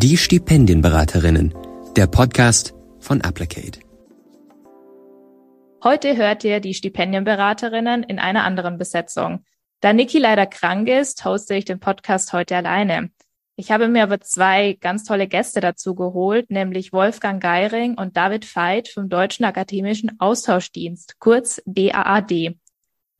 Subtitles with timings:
[0.00, 1.52] Die Stipendienberaterinnen,
[1.96, 3.80] der Podcast von Applicate.
[5.82, 9.44] Heute hört ihr die Stipendienberaterinnen in einer anderen Besetzung.
[9.80, 13.10] Da Niki leider krank ist, hoste ich den Podcast heute alleine.
[13.56, 18.46] Ich habe mir aber zwei ganz tolle Gäste dazu geholt, nämlich Wolfgang Geiring und David
[18.54, 22.56] Veit vom Deutschen Akademischen Austauschdienst, kurz DAAD.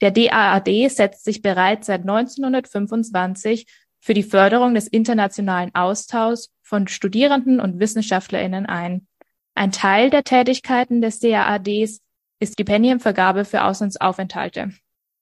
[0.01, 3.67] Der DAAD setzt sich bereits seit 1925
[4.01, 9.07] für die Förderung des internationalen Austauschs von Studierenden und WissenschaftlerInnen ein.
[9.55, 12.01] Ein Teil der Tätigkeiten des DAADs
[12.41, 14.73] ist Stipendienvergabe für Auslandsaufenthalte.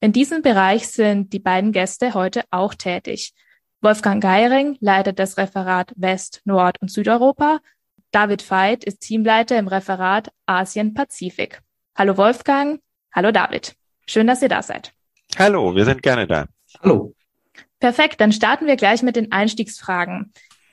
[0.00, 3.32] In diesem Bereich sind die beiden Gäste heute auch tätig.
[3.80, 7.60] Wolfgang Geiring leitet das Referat West-, Nord- und Südeuropa.
[8.10, 11.62] David Veit ist Teamleiter im Referat Asien-Pazifik.
[11.96, 12.80] Hallo Wolfgang,
[13.14, 13.74] hallo David.
[14.06, 14.92] Schön, dass ihr da seid.
[15.38, 16.46] Hallo, wir sind gerne da.
[16.82, 17.15] Hallo.
[17.78, 20.32] Perfekt, dann starten wir gleich mit den Einstiegsfragen.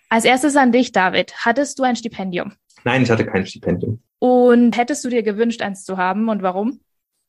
[0.10, 1.34] Als erstes an dich, David.
[1.38, 2.54] Hattest du ein Stipendium?
[2.84, 4.02] Nein, ich hatte kein Stipendium.
[4.20, 6.80] Und hättest du dir gewünscht, eins zu haben und warum?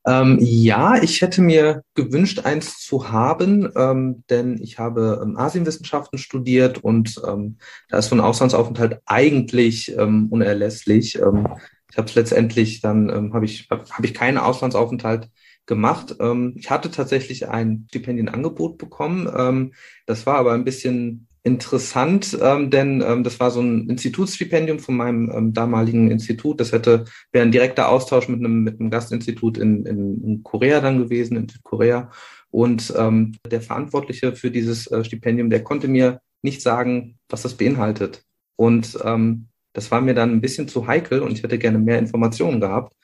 [0.07, 6.19] Ähm, ja, ich hätte mir gewünscht, eins zu haben, ähm, denn ich habe ähm, Asienwissenschaften
[6.19, 7.57] studiert und ähm,
[7.89, 11.19] da ist so ein Auslandsaufenthalt eigentlich ähm, unerlässlich.
[11.19, 11.49] Ähm,
[11.91, 15.31] ich habe es letztendlich dann habe ich habe ich keinen Auslandsaufenthalt
[15.67, 16.17] gemacht.
[16.57, 19.73] ich hatte tatsächlich ein Stipendienangebot bekommen.
[20.07, 24.97] das war aber ein bisschen interessant, ähm, denn ähm, das war so ein Institutsstipendium von
[24.97, 26.59] meinem ähm, damaligen Institut.
[26.59, 30.81] Das hätte wäre ein direkter Austausch mit einem mit einem Gastinstitut in, in, in Korea
[30.81, 32.11] dann gewesen, in Südkorea.
[32.51, 37.55] Und ähm, der Verantwortliche für dieses äh, Stipendium, der konnte mir nicht sagen, was das
[37.55, 38.25] beinhaltet.
[38.57, 41.99] Und ähm, das war mir dann ein bisschen zu heikel und ich hätte gerne mehr
[41.99, 42.95] Informationen gehabt.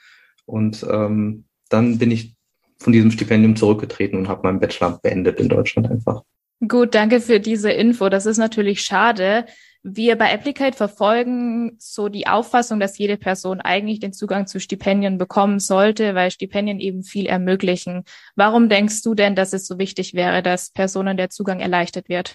[0.47, 2.35] Und ähm, dann bin ich
[2.81, 6.23] von diesem Stipendium zurückgetreten und habe meinen Bachelor beendet in Deutschland einfach.
[6.67, 8.09] Gut, danke für diese Info.
[8.09, 9.47] Das ist natürlich schade.
[9.83, 15.17] Wir bei Applicate verfolgen so die Auffassung, dass jede Person eigentlich den Zugang zu Stipendien
[15.17, 18.05] bekommen sollte, weil Stipendien eben viel ermöglichen.
[18.37, 22.35] Warum denkst du denn, dass es so wichtig wäre, dass Personen der Zugang erleichtert wird?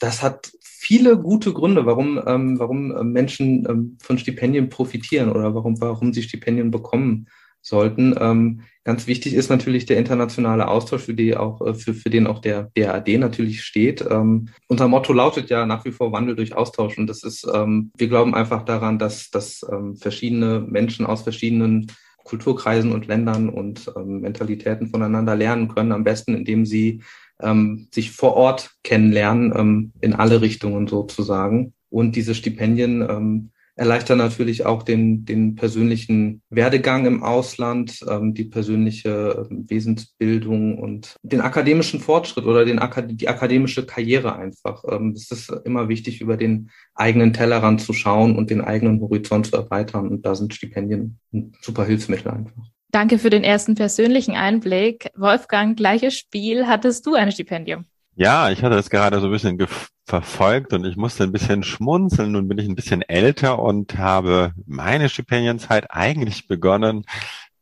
[0.00, 5.54] Das hat viele gute Gründe, warum, ähm, warum äh, Menschen ähm, von Stipendien profitieren oder
[5.54, 7.28] warum, warum sie Stipendien bekommen
[7.62, 8.14] sollten.
[8.18, 12.26] Ähm, ganz wichtig ist natürlich der internationale Austausch, für, die auch, äh, für, für den
[12.26, 14.04] auch der DAD natürlich steht.
[14.08, 16.98] Ähm, unser Motto lautet ja nach wie vor Wandel durch Austausch.
[16.98, 21.86] Und das ist, ähm, wir glauben einfach daran, dass, dass ähm, verschiedene Menschen aus verschiedenen
[22.24, 27.02] Kulturkreisen und Ländern und ähm, Mentalitäten voneinander lernen können, am besten, indem sie
[27.40, 31.72] ähm, sich vor Ort kennenlernen, ähm, in alle Richtungen sozusagen.
[31.88, 38.44] Und diese Stipendien ähm, erleichtern natürlich auch den, den persönlichen Werdegang im Ausland, ähm, die
[38.44, 42.78] persönliche ähm, Wesensbildung und den akademischen Fortschritt oder den,
[43.16, 44.84] die akademische Karriere einfach.
[44.86, 49.46] Ähm, es ist immer wichtig, über den eigenen Tellerrand zu schauen und den eigenen Horizont
[49.46, 50.08] zu erweitern.
[50.08, 52.62] Und da sind Stipendien ein super Hilfsmittel einfach.
[52.90, 55.08] Danke für den ersten persönlichen Einblick.
[55.16, 56.66] Wolfgang, gleiches Spiel.
[56.66, 57.86] Hattest du ein Stipendium?
[58.20, 59.58] Ja, ich hatte das gerade so ein bisschen
[60.04, 62.32] verfolgt und ich musste ein bisschen schmunzeln.
[62.32, 67.06] Nun bin ich ein bisschen älter und habe meine Stipendienzeit eigentlich begonnen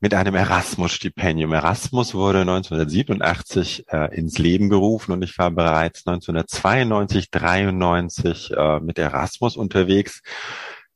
[0.00, 1.52] mit einem Erasmus-Stipendium.
[1.52, 8.98] Erasmus wurde 1987 äh, ins Leben gerufen und ich war bereits 1992, 93 äh, mit
[8.98, 10.22] Erasmus unterwegs.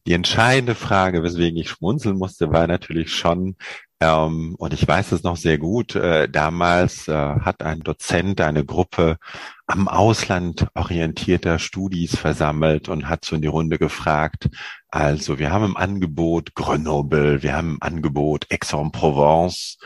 [0.08, 3.54] Die entscheidende Frage, weswegen ich schmunzeln musste, war natürlich schon,
[4.02, 8.64] ähm, und ich weiß es noch sehr gut, äh, damals äh, hat ein Dozent eine
[8.64, 9.16] Gruppe
[9.66, 14.50] am Ausland orientierter Studis versammelt und hat so in die Runde gefragt,
[14.88, 19.78] also wir haben im Angebot Grenoble, wir haben im Angebot Aix-en-Provence,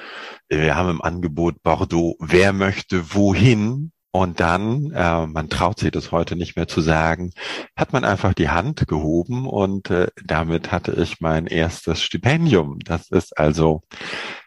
[0.48, 3.92] wir haben im Angebot Bordeaux, wer möchte wohin?
[4.18, 7.32] Und dann, äh, man traut sich das heute nicht mehr zu sagen,
[7.76, 12.78] hat man einfach die Hand gehoben und äh, damit hatte ich mein erstes Stipendium.
[12.78, 13.82] Das ist also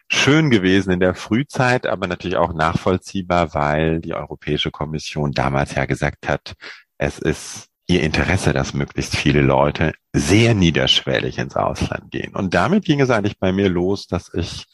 [0.08, 5.84] schön gewesen in der Frühzeit, aber natürlich auch nachvollziehbar, weil die Europäische Kommission damals ja
[5.84, 6.54] gesagt hat,
[6.98, 12.34] es ist ihr Interesse, dass möglichst viele Leute sehr niederschwellig ins Ausland gehen.
[12.34, 14.64] Und damit ging es eigentlich bei mir los, dass ich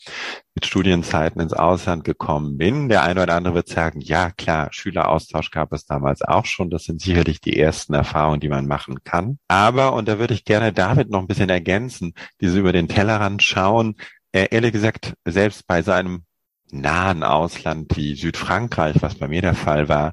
[0.54, 2.88] mit Studienzeiten ins Ausland gekommen bin.
[2.90, 6.68] Der eine oder andere wird sagen, ja klar, Schüleraustausch gab es damals auch schon.
[6.68, 9.38] Das sind sicherlich die ersten Erfahrungen, die man machen kann.
[9.48, 13.42] Aber, und da würde ich gerne David noch ein bisschen ergänzen, diese über den Tellerrand
[13.42, 13.96] schauen,
[14.32, 16.24] ehrlich gesagt, selbst bei seinem
[16.70, 20.12] nahen Ausland wie Südfrankreich, was bei mir der Fall war,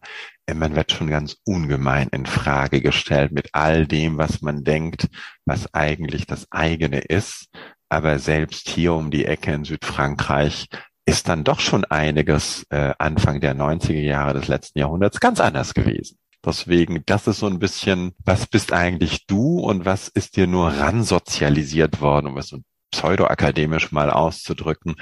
[0.54, 5.08] man wird schon ganz ungemein in Frage gestellt mit all dem, was man denkt,
[5.46, 7.48] was eigentlich das eigene ist.
[7.90, 10.68] Aber selbst hier um die Ecke in Südfrankreich
[11.06, 15.74] ist dann doch schon einiges äh, Anfang der 90er Jahre des letzten Jahrhunderts ganz anders
[15.74, 16.18] gewesen.
[16.46, 20.70] Deswegen, das ist so ein bisschen, was bist eigentlich du und was ist dir nur
[20.70, 22.60] ransozialisiert worden, um es so
[22.94, 24.96] pseudoakademisch mal auszudrücken,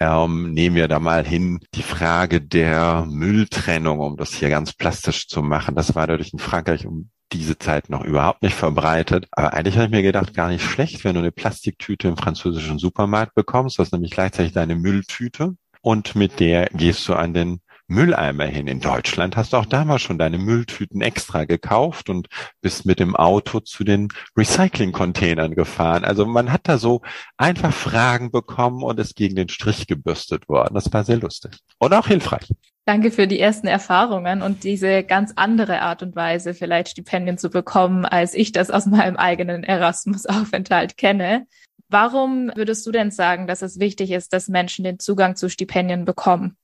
[0.00, 5.28] ähm, nehmen wir da mal hin die Frage der Mülltrennung, um das hier ganz plastisch
[5.28, 5.76] zu machen.
[5.76, 9.26] Das war dadurch in Frankreich um diese Zeit noch überhaupt nicht verbreitet.
[9.30, 12.78] Aber eigentlich habe ich mir gedacht, gar nicht schlecht, wenn du eine Plastiktüte im französischen
[12.78, 13.78] Supermarkt bekommst.
[13.78, 15.54] Das ist nämlich gleichzeitig deine Mülltüte.
[15.82, 18.66] Und mit der gehst du an den Mülleimer hin.
[18.66, 22.28] In Deutschland hast du auch damals schon deine Mülltüten extra gekauft und
[22.60, 26.04] bist mit dem Auto zu den Recycling-Containern gefahren.
[26.04, 27.02] Also man hat da so
[27.36, 30.74] einfach Fragen bekommen und ist gegen den Strich gebürstet worden.
[30.74, 32.50] Das war sehr lustig und auch hilfreich.
[32.86, 37.50] Danke für die ersten Erfahrungen und diese ganz andere Art und Weise, vielleicht Stipendien zu
[37.50, 41.46] bekommen, als ich das aus meinem eigenen Erasmus-Aufenthalt kenne.
[41.88, 46.04] Warum würdest du denn sagen, dass es wichtig ist, dass Menschen den Zugang zu Stipendien
[46.04, 46.56] bekommen?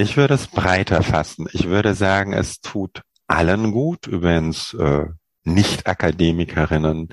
[0.00, 1.48] Ich würde es breiter fassen.
[1.52, 5.06] Ich würde sagen, es tut allen gut, übrigens äh,
[5.42, 7.08] Nicht-Akademikerinnen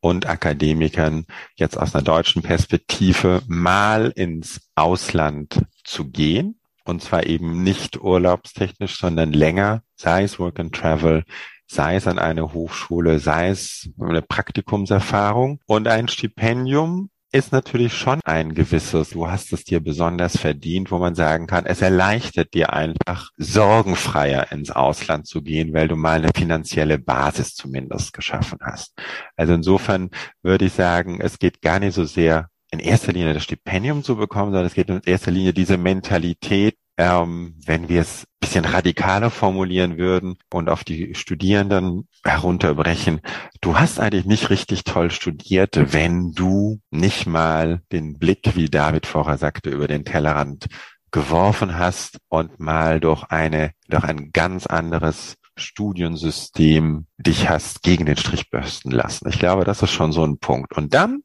[0.00, 1.26] und Akademikern
[1.56, 6.58] jetzt aus einer deutschen Perspektive mal ins Ausland zu gehen.
[6.86, 11.24] Und zwar eben nicht urlaubstechnisch, sondern länger, sei es Work and Travel,
[11.66, 15.60] sei es an eine Hochschule, sei es eine Praktikumserfahrung.
[15.66, 20.98] Und ein Stipendium ist natürlich schon ein gewisses, du hast es dir besonders verdient, wo
[20.98, 26.18] man sagen kann, es erleichtert dir einfach sorgenfreier ins Ausland zu gehen, weil du mal
[26.18, 28.94] eine finanzielle Basis zumindest geschaffen hast.
[29.36, 30.10] Also insofern
[30.42, 34.16] würde ich sagen, es geht gar nicht so sehr in erster Linie das Stipendium zu
[34.16, 39.30] bekommen, sondern es geht in erster Linie diese Mentalität, ähm, wenn wir es bisschen radikaler
[39.30, 43.22] formulieren würden und auf die Studierenden herunterbrechen,
[43.62, 49.06] du hast eigentlich nicht richtig toll studiert, wenn du nicht mal den Blick, wie David
[49.06, 50.66] vorher sagte, über den Tellerrand
[51.10, 58.16] geworfen hast und mal durch eine, durch ein ganz anderes Studiensystem dich hast gegen den
[58.16, 59.28] Strich bürsten lassen.
[59.28, 60.76] Ich glaube, das ist schon so ein Punkt.
[60.76, 61.22] Und dann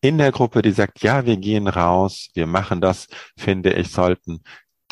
[0.00, 4.42] in der Gruppe, die sagt, ja, wir gehen raus, wir machen das, finde ich, sollten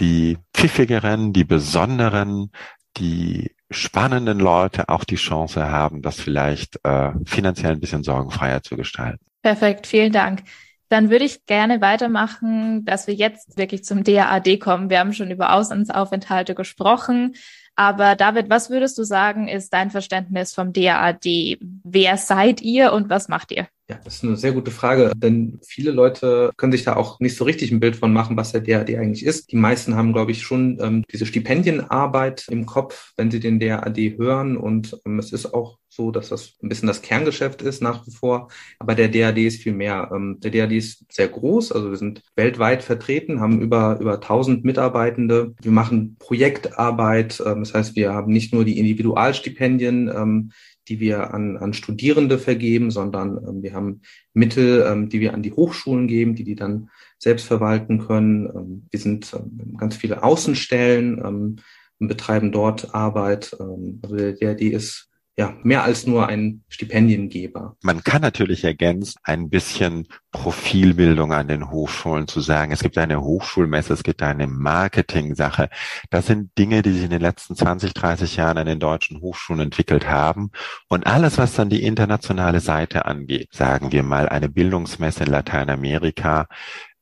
[0.00, 2.50] die pfiffigeren, die besonderen,
[2.96, 8.76] die spannenden Leute auch die Chance haben, das vielleicht äh, finanziell ein bisschen sorgenfreier zu
[8.76, 9.24] gestalten.
[9.42, 10.42] Perfekt, vielen Dank.
[10.88, 14.88] Dann würde ich gerne weitermachen, dass wir jetzt wirklich zum DAAD kommen.
[14.88, 17.34] Wir haben schon über Auslandsaufenthalte gesprochen.
[17.74, 21.58] Aber David, was würdest du sagen, ist dein Verständnis vom DAAD?
[21.84, 23.66] Wer seid ihr und was macht ihr?
[23.88, 27.36] Ja, das ist eine sehr gute Frage, denn viele Leute können sich da auch nicht
[27.36, 29.52] so richtig ein Bild von machen, was der DAD eigentlich ist.
[29.52, 34.18] Die meisten haben, glaube ich, schon ähm, diese Stipendienarbeit im Kopf, wenn sie den DAD
[34.18, 34.56] hören.
[34.56, 38.10] Und ähm, es ist auch so, dass das ein bisschen das Kerngeschäft ist nach wie
[38.10, 38.48] vor.
[38.80, 40.10] Aber der DAD ist viel mehr.
[40.12, 44.64] Ähm, der DAD ist sehr groß, also wir sind weltweit vertreten, haben über, über 1000
[44.64, 45.54] Mitarbeitende.
[45.62, 47.40] Wir machen Projektarbeit.
[47.46, 50.50] Ähm, das heißt, wir haben nicht nur die Individualstipendien, ähm,
[50.88, 54.02] die wir an, an Studierende vergeben, sondern ähm, wir haben
[54.32, 58.46] Mittel, ähm, die wir an die Hochschulen geben, die die dann selbst verwalten können.
[58.46, 61.56] Ähm, wir sind ähm, ganz viele Außenstellen ähm,
[61.98, 63.56] und betreiben dort Arbeit.
[63.58, 67.76] Ähm, also der DRD ist ja, mehr als nur ein Stipendiengeber.
[67.82, 72.72] Man kann natürlich ergänzen, ein bisschen Profilbildung an den Hochschulen zu sagen.
[72.72, 75.68] Es gibt eine Hochschulmesse, es gibt eine Marketing-Sache.
[76.08, 79.60] Das sind Dinge, die sich in den letzten 20, 30 Jahren an den deutschen Hochschulen
[79.60, 80.50] entwickelt haben.
[80.88, 86.48] Und alles, was dann die internationale Seite angeht, sagen wir mal eine Bildungsmesse in Lateinamerika,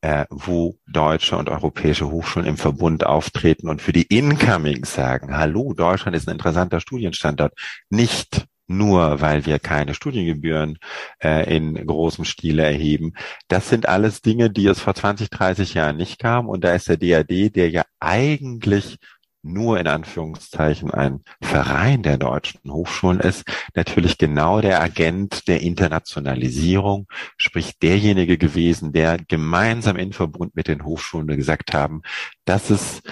[0.05, 5.73] äh, wo deutsche und europäische Hochschulen im Verbund auftreten und für die Incomings sagen, hallo,
[5.73, 7.55] Deutschland ist ein interessanter Studienstandort.
[7.89, 10.79] Nicht nur, weil wir keine Studiengebühren
[11.23, 13.15] äh, in großem Stile erheben.
[13.49, 16.51] Das sind alles Dinge, die es vor 20, 30 Jahren nicht kam.
[16.51, 18.99] Und da ist der DAD, der ja eigentlich
[19.45, 27.07] nur in Anführungszeichen ein Verein der deutschen Hochschulen ist, natürlich genau der Agent der Internationalisierung,
[27.37, 32.03] sprich derjenige gewesen, der gemeinsam in Verbund mit den Hochschulen gesagt haben,
[32.45, 33.03] dass es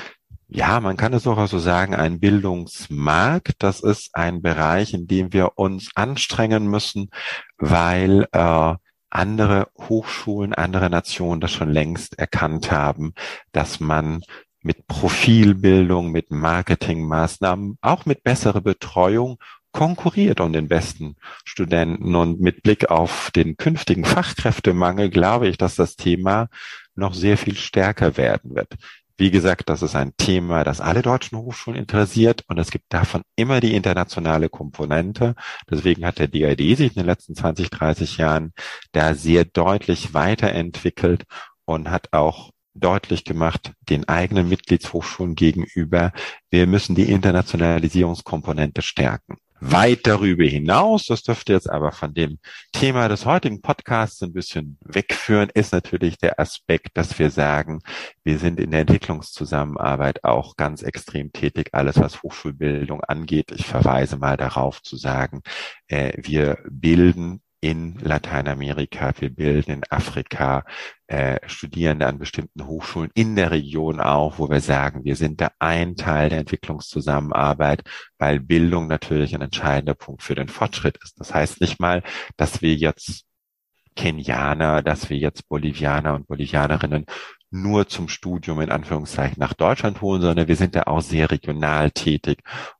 [0.54, 3.54] ja, man kann es auch so sagen, ein Bildungsmarkt.
[3.60, 7.08] Das ist ein Bereich, in dem wir uns anstrengen müssen,
[7.56, 8.74] weil äh,
[9.08, 13.14] andere Hochschulen, andere Nationen das schon längst erkannt haben,
[13.52, 14.22] dass man
[14.62, 19.38] mit Profilbildung, mit Marketingmaßnahmen, auch mit besserer Betreuung
[19.72, 22.14] konkurriert um den besten Studenten.
[22.14, 26.48] Und mit Blick auf den künftigen Fachkräftemangel glaube ich, dass das Thema
[26.94, 28.74] noch sehr viel stärker werden wird.
[29.18, 33.22] Wie gesagt, das ist ein Thema, das alle deutschen Hochschulen interessiert und es gibt davon
[33.36, 35.34] immer die internationale Komponente.
[35.70, 38.52] Deswegen hat der DID sich in den letzten 20, 30 Jahren
[38.92, 41.24] da sehr deutlich weiterentwickelt
[41.66, 46.12] und hat auch deutlich gemacht, den eigenen Mitgliedshochschulen gegenüber,
[46.50, 49.36] wir müssen die Internationalisierungskomponente stärken.
[49.64, 52.40] Weit darüber hinaus, das dürfte jetzt aber von dem
[52.72, 57.80] Thema des heutigen Podcasts ein bisschen wegführen, ist natürlich der Aspekt, dass wir sagen,
[58.24, 63.52] wir sind in der Entwicklungszusammenarbeit auch ganz extrem tätig, alles was Hochschulbildung angeht.
[63.52, 65.42] Ich verweise mal darauf zu sagen,
[65.86, 70.64] äh, wir bilden in Lateinamerika, wir bilden in Afrika
[71.06, 75.52] äh, Studierende an bestimmten Hochschulen in der Region auch, wo wir sagen, wir sind da
[75.60, 77.84] ein Teil der Entwicklungszusammenarbeit,
[78.18, 81.20] weil Bildung natürlich ein entscheidender Punkt für den Fortschritt ist.
[81.20, 82.02] Das heißt nicht mal,
[82.36, 83.26] dass wir jetzt
[83.94, 87.06] Kenianer, dass wir jetzt Bolivianer und Bolivianerinnen
[87.50, 91.90] nur zum Studium in Anführungszeichen nach Deutschland holen, sondern wir sind da auch sehr regional
[91.92, 92.38] tätig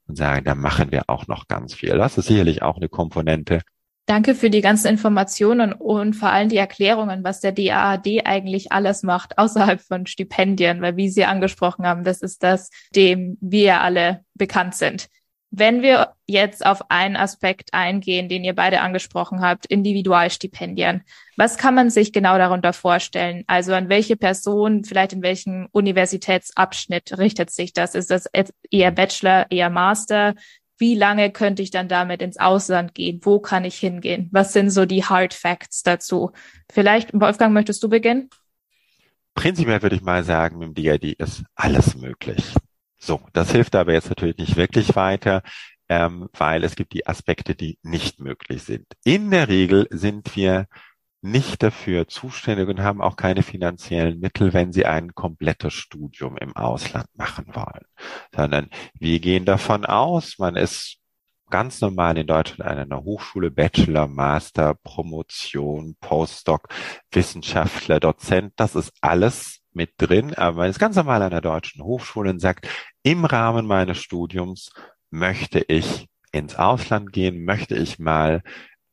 [0.09, 1.97] und sagen, da machen wir auch noch ganz viel.
[1.99, 3.61] Das ist sicherlich auch eine Komponente,
[4.06, 9.04] Danke für die ganzen Informationen und vor allem die Erklärungen, was der DAAD eigentlich alles
[9.04, 14.25] macht außerhalb von Stipendien, weil wie Sie angesprochen haben, das ist das, dem wir alle
[14.35, 15.06] bekannt sind.
[15.54, 21.02] Wenn wir jetzt auf einen Aspekt eingehen, den ihr beide angesprochen habt, Individualstipendien,
[21.37, 23.44] was kann man sich genau darunter vorstellen?
[23.47, 27.94] Also an welche Person, vielleicht in welchem Universitätsabschnitt richtet sich das?
[27.94, 28.30] Ist das
[28.71, 30.35] eher Bachelor, eher Master?
[30.79, 33.21] Wie lange könnte ich dann damit ins Ausland gehen?
[33.23, 34.29] Wo kann ich hingehen?
[34.33, 36.33] Was sind so die Hard Facts dazu?
[36.73, 38.31] Vielleicht, Wolfgang, möchtest du beginnen?
[39.35, 42.55] Prinzipiell würde ich mal sagen, mit dem DID ist alles möglich.
[42.99, 45.43] So, das hilft aber jetzt natürlich nicht wirklich weiter,
[45.88, 48.87] ähm, weil es gibt die Aspekte, die nicht möglich sind.
[49.05, 50.67] In der Regel sind wir
[51.23, 56.55] nicht dafür zuständig und haben auch keine finanziellen Mittel, wenn sie ein komplettes Studium im
[56.57, 57.87] Ausland machen wollen,
[58.35, 60.99] sondern wir gehen davon aus, man ist
[61.49, 66.69] ganz normal in Deutschland an einer Hochschule, Bachelor, Master, Promotion, Postdoc,
[67.12, 71.85] Wissenschaftler, Dozent, das ist alles mit drin, aber man ist ganz normal an der deutschen
[71.85, 72.69] Hochschule und sagt,
[73.02, 74.73] im Rahmen meines Studiums
[75.11, 78.43] möchte ich ins Ausland gehen, möchte ich mal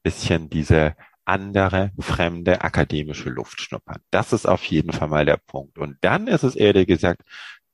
[0.03, 0.95] bisschen diese
[1.29, 4.01] andere fremde akademische Luft schnuppern.
[4.12, 5.77] Das ist auf jeden Fall mal der Punkt.
[5.77, 7.21] Und dann ist es ehrlich gesagt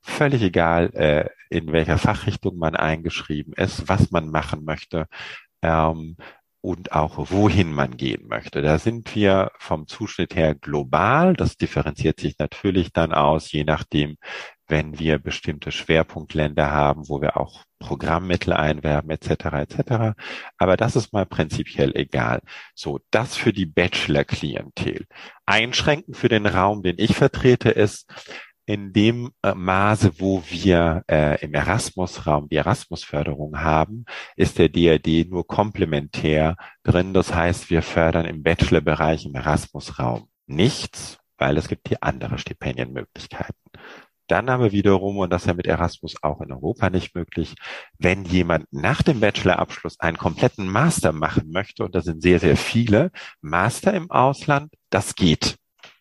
[0.01, 5.07] völlig egal, äh, in welcher Fachrichtung man eingeschrieben ist, was man machen möchte.
[5.61, 6.17] Ähm,
[6.61, 8.63] und auch wohin man gehen möchte.
[8.63, 11.33] Da sind wir vom Zuschnitt her global.
[11.35, 14.17] Das differenziert sich natürlich dann aus, je nachdem,
[14.67, 19.29] wenn wir bestimmte Schwerpunktländer haben, wo wir auch Programmmittel einwerben etc.
[19.29, 20.17] etc.
[20.57, 22.41] Aber das ist mal prinzipiell egal.
[22.73, 25.05] So, das für die Bachelor-Klientel.
[25.45, 28.07] Einschränken für den Raum, den ich vertrete, ist,
[28.65, 34.05] in dem äh, Maße, wo wir äh, im Erasmus-Raum die Erasmus-Förderung haben,
[34.35, 37.13] ist der DRD nur komplementär drin.
[37.13, 43.53] Das heißt, wir fördern im Bachelor-Bereich im Erasmus-Raum nichts, weil es gibt hier andere Stipendienmöglichkeiten.
[44.27, 47.55] Dann aber wiederum, und das ist ja mit Erasmus auch in Europa nicht möglich,
[47.99, 52.57] wenn jemand nach dem Bachelorabschluss einen kompletten Master machen möchte, und da sind sehr, sehr
[52.57, 55.57] viele Master im Ausland, das geht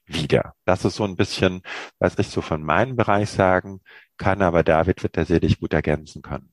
[0.06, 0.54] wieder.
[0.64, 1.62] Das ist so ein bisschen,
[1.98, 3.80] was ich so von meinem Bereich sagen
[4.16, 6.50] kann, aber David wird da sicherlich gut ergänzen können.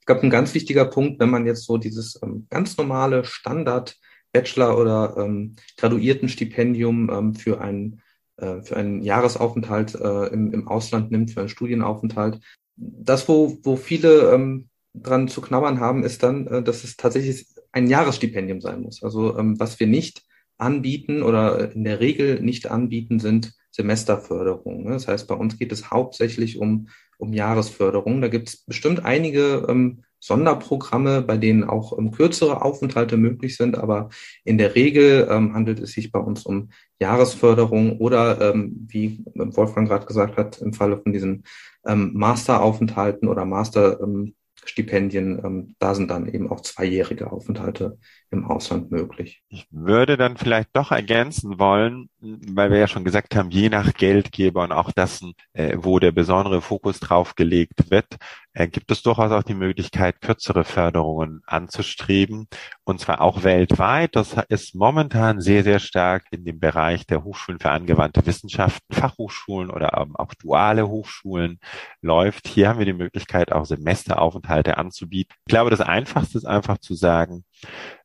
[0.00, 3.96] Ich glaube, ein ganz wichtiger Punkt, wenn man jetzt so dieses ähm, ganz normale Standard
[4.32, 8.02] Bachelor- oder ähm, Graduiertenstipendium ähm, für einen
[8.38, 12.40] äh, für einen Jahresaufenthalt äh, im, im Ausland nimmt, für einen Studienaufenthalt.
[12.76, 17.46] Das, wo, wo viele ähm, dran zu knabbern haben, ist dann, äh, dass es tatsächlich
[17.72, 19.02] ein Jahresstipendium sein muss.
[19.02, 20.22] Also ähm, was wir nicht
[20.56, 24.84] anbieten oder in der Regel nicht anbieten, sind Semesterförderungen.
[24.84, 24.92] Ne?
[24.92, 28.20] Das heißt, bei uns geht es hauptsächlich um, um Jahresförderung.
[28.20, 33.78] Da gibt es bestimmt einige ähm, Sonderprogramme, bei denen auch ähm, kürzere Aufenthalte möglich sind,
[33.78, 34.08] aber
[34.44, 36.70] in der Regel ähm, handelt es sich bei uns um
[37.00, 41.44] Jahresförderung oder, ähm, wie Wolfgang gerade gesagt hat, im Falle von diesen
[41.86, 44.34] ähm, Masteraufenthalten oder Master ähm,
[44.76, 47.98] ähm, da sind dann eben auch zweijährige Aufenthalte
[48.30, 49.42] im Ausland möglich.
[49.48, 53.94] Ich würde dann vielleicht doch ergänzen wollen, weil wir ja schon gesagt haben, je nach
[53.94, 55.22] Geldgeber und auch das,
[55.52, 58.16] äh, wo der besondere Fokus drauf gelegt wird,
[58.54, 62.48] gibt es durchaus auch die Möglichkeit, kürzere Förderungen anzustreben,
[62.84, 64.16] und zwar auch weltweit.
[64.16, 69.70] Das ist momentan sehr, sehr stark in dem Bereich der Hochschulen für angewandte Wissenschaften, Fachhochschulen
[69.70, 71.60] oder auch duale Hochschulen
[72.00, 72.48] läuft.
[72.48, 75.34] Hier haben wir die Möglichkeit, auch Semesteraufenthalte anzubieten.
[75.46, 77.44] Ich glaube, das Einfachste ist einfach zu sagen,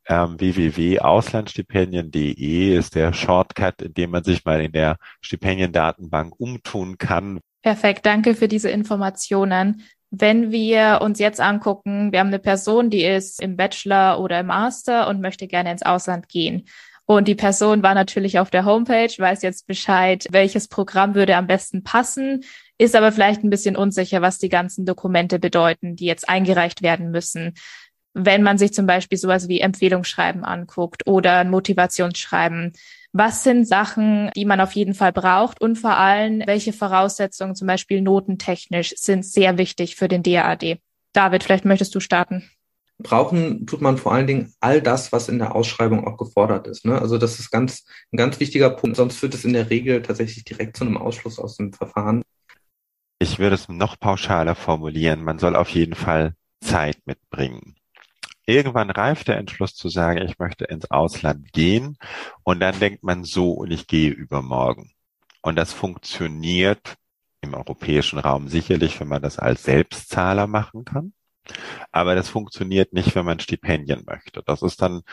[0.08, 7.40] ähm, www.auslandsstipendien.de ist der Shortcut, in dem man sich mal in der Stipendiendatenbank umtun kann.
[7.62, 9.84] Perfekt, danke für diese Informationen.
[10.16, 14.46] Wenn wir uns jetzt angucken, wir haben eine Person, die ist im Bachelor oder im
[14.46, 16.66] Master und möchte gerne ins Ausland gehen.
[17.06, 21.48] Und die Person war natürlich auf der Homepage, weiß jetzt Bescheid, welches Programm würde am
[21.48, 22.44] besten passen,
[22.78, 27.10] ist aber vielleicht ein bisschen unsicher, was die ganzen Dokumente bedeuten, die jetzt eingereicht werden
[27.10, 27.56] müssen.
[28.14, 32.74] Wenn man sich zum Beispiel sowas wie Empfehlungsschreiben anguckt oder Motivationsschreiben.
[33.14, 37.68] Was sind Sachen, die man auf jeden Fall braucht und vor allem, welche Voraussetzungen, zum
[37.68, 40.80] Beispiel notentechnisch, sind sehr wichtig für den DAAD?
[41.14, 42.50] David, vielleicht möchtest du starten
[43.04, 46.86] brauchen tut man vor allen Dingen all das, was in der Ausschreibung auch gefordert ist.
[46.86, 47.00] Ne?
[47.00, 48.98] Also das ist ganz ein ganz wichtiger Punkt.
[48.98, 52.24] Sonst führt es in der Regel tatsächlich direkt zu einem Ausschluss aus dem Verfahren.
[53.20, 55.24] Ich würde es noch pauschaler formulieren.
[55.24, 57.76] Man soll auf jeden Fall Zeit mitbringen.
[58.46, 61.98] Irgendwann reift der Entschluss zu sagen, ich möchte ins Ausland gehen.
[62.44, 64.92] Und dann denkt man so, und ich gehe übermorgen.
[65.42, 66.96] Und das funktioniert
[67.42, 71.14] im europäischen Raum sicherlich, wenn man das als Selbstzahler machen kann.
[71.92, 74.42] Aber das funktioniert nicht, wenn man Stipendien möchte.
[74.46, 75.04] Das ist dann,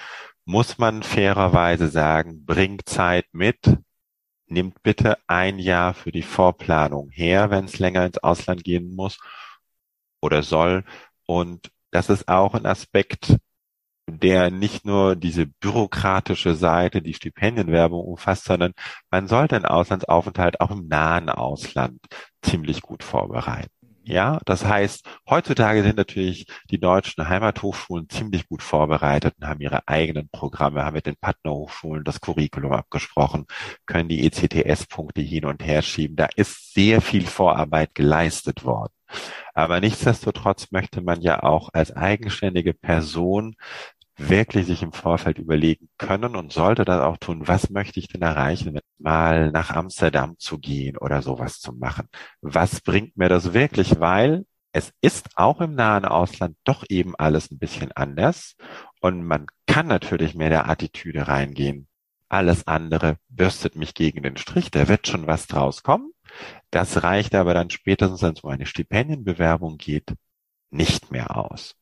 [0.45, 3.59] muss man fairerweise sagen, bringt Zeit mit,
[4.47, 9.19] nimmt bitte ein Jahr für die Vorplanung her, wenn es länger ins Ausland gehen muss
[10.21, 10.85] oder soll.
[11.27, 13.37] Und das ist auch ein Aspekt,
[14.09, 18.73] der nicht nur diese bürokratische Seite, die Stipendienwerbung umfasst, sondern
[19.11, 22.01] man sollte einen Auslandsaufenthalt auch im nahen Ausland
[22.43, 23.80] ziemlich gut vorbereiten.
[24.03, 29.87] Ja, das heißt, heutzutage sind natürlich die deutschen Heimathochschulen ziemlich gut vorbereitet und haben ihre
[29.87, 33.47] eigenen Programme, haben mit den Partnerhochschulen das Curriculum abgesprochen,
[33.87, 36.17] können die ECTS-Punkte hin und her schieben.
[36.17, 38.93] Da ist sehr viel Vorarbeit geleistet worden.
[39.55, 43.57] Aber nichtsdestotrotz möchte man ja auch als eigenständige Person
[44.29, 48.23] wirklich sich im Vorfeld überlegen können und sollte das auch tun, was möchte ich denn
[48.23, 52.09] erreichen, mal nach Amsterdam zu gehen oder sowas zu machen.
[52.41, 54.01] Was bringt mir das wirklich?
[54.01, 58.57] Weil es ist auch im nahen Ausland doch eben alles ein bisschen anders
[59.01, 61.89] und man kann natürlich mehr der Attitüde reingehen.
[62.29, 66.13] Alles andere bürstet mich gegen den Strich, da wird schon was draus kommen.
[66.71, 70.15] Das reicht aber dann spätestens, wenn es um eine Stipendienbewerbung geht,
[70.71, 71.75] nicht mehr aus.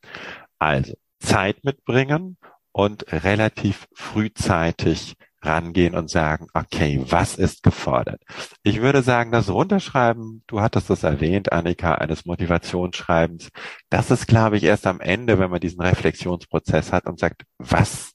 [0.59, 2.39] Also, Zeit mitbringen
[2.73, 8.23] und relativ frühzeitig rangehen und sagen, okay, was ist gefordert?
[8.63, 13.51] Ich würde sagen, das Runterschreiben, du hattest das erwähnt, Annika, eines Motivationsschreibens,
[13.89, 18.13] das ist, glaube ich, erst am Ende, wenn man diesen Reflexionsprozess hat und sagt, was,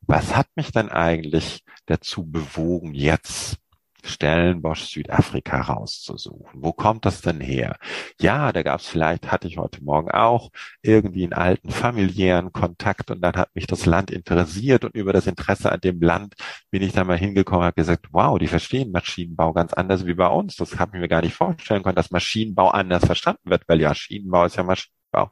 [0.00, 3.58] was hat mich denn eigentlich dazu bewogen, jetzt
[4.04, 6.62] Stellenbosch Südafrika rauszusuchen.
[6.62, 7.76] Wo kommt das denn her?
[8.20, 10.50] Ja, da gab es vielleicht, hatte ich heute Morgen auch,
[10.82, 15.26] irgendwie einen alten familiären Kontakt und dann hat mich das Land interessiert und über das
[15.26, 16.34] Interesse an dem Land
[16.70, 20.14] bin ich dann mal hingekommen und habe gesagt, wow, die verstehen Maschinenbau ganz anders wie
[20.14, 20.56] bei uns.
[20.56, 23.88] Das habe ich mir gar nicht vorstellen können, dass Maschinenbau anders verstanden wird, weil ja
[23.88, 25.03] Maschinenbau ist ja Maschinenbau.
[25.14, 25.30] Aufbau.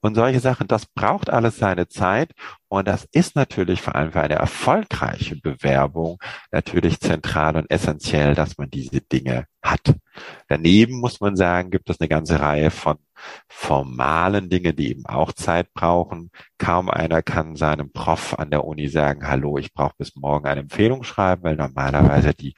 [0.00, 2.32] Und solche Sachen, das braucht alles seine Zeit.
[2.68, 6.18] Und das ist natürlich vor allem für eine erfolgreiche Bewerbung
[6.50, 9.94] natürlich zentral und essentiell, dass man diese Dinge hat.
[10.48, 12.98] Daneben muss man sagen, gibt es eine ganze Reihe von
[13.48, 16.30] formalen Dinge, die eben auch Zeit brauchen.
[16.58, 20.60] Kaum einer kann seinem Prof an der Uni sagen, hallo, ich brauche bis morgen eine
[20.60, 22.54] Empfehlung schreiben, weil normalerweise die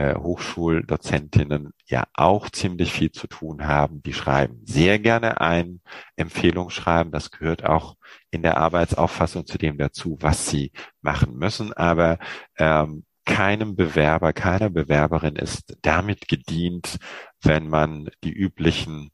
[0.00, 4.02] äh, Hochschuldozentinnen ja auch ziemlich viel zu tun haben.
[4.02, 5.82] Die schreiben sehr gerne ein
[6.16, 7.12] Empfehlungsschreiben.
[7.12, 7.96] Das gehört auch
[8.30, 11.74] in der Arbeitsauffassung zu dem dazu, was sie machen müssen.
[11.74, 12.18] Aber
[12.56, 16.96] ähm, keinem Bewerber, keiner Bewerberin ist damit gedient,
[17.42, 19.10] wenn man die üblichen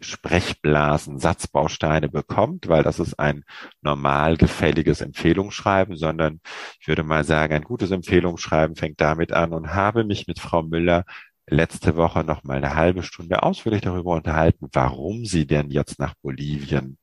[0.00, 3.44] Sprechblasen, Satzbausteine bekommt, weil das ist ein
[3.82, 6.40] normal gefälliges Empfehlungsschreiben, sondern
[6.80, 10.62] ich würde mal sagen, ein gutes Empfehlungsschreiben fängt damit an und habe mich mit Frau
[10.62, 11.04] Müller
[11.46, 16.14] letzte Woche noch mal eine halbe Stunde ausführlich darüber unterhalten, warum sie denn jetzt nach
[16.22, 16.96] Bolivien,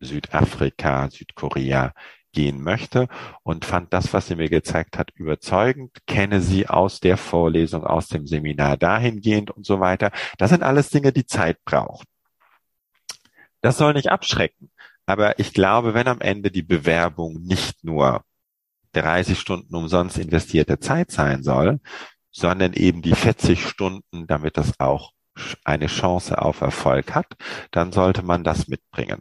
[0.00, 1.92] Südafrika, Südkorea
[2.32, 3.08] gehen möchte
[3.42, 8.08] und fand das, was sie mir gezeigt hat, überzeugend, kenne sie aus der Vorlesung, aus
[8.08, 10.12] dem Seminar dahingehend und so weiter.
[10.36, 12.06] Das sind alles Dinge, die Zeit brauchen.
[13.60, 14.70] Das soll nicht abschrecken.
[15.06, 18.22] Aber ich glaube, wenn am Ende die Bewerbung nicht nur
[18.92, 21.80] 30 Stunden umsonst investierte Zeit sein soll,
[22.30, 25.12] sondern eben die 40 Stunden, damit das auch
[25.64, 27.26] eine Chance auf Erfolg hat,
[27.70, 29.20] dann sollte man das mitbringen.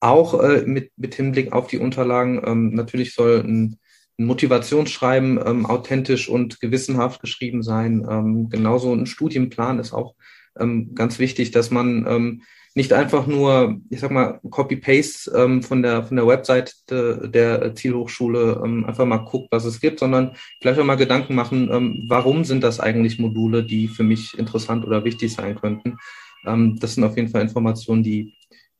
[0.00, 3.78] Auch äh, mit, mit Hinblick auf die Unterlagen, ähm, natürlich soll ein,
[4.18, 8.06] ein Motivationsschreiben ähm, authentisch und gewissenhaft geschrieben sein.
[8.08, 10.14] Ähm, genauso ein Studienplan ist auch
[10.58, 12.42] ähm, ganz wichtig, dass man ähm,
[12.74, 17.74] nicht einfach nur, ich sag mal, Copy-Paste ähm, von der von der Website de, der
[17.74, 22.04] Zielhochschule ähm, einfach mal guckt, was es gibt, sondern vielleicht auch mal Gedanken machen, ähm,
[22.08, 25.98] warum sind das eigentlich Module, die für mich interessant oder wichtig sein könnten.
[26.46, 28.34] Ähm, das sind auf jeden Fall Informationen, die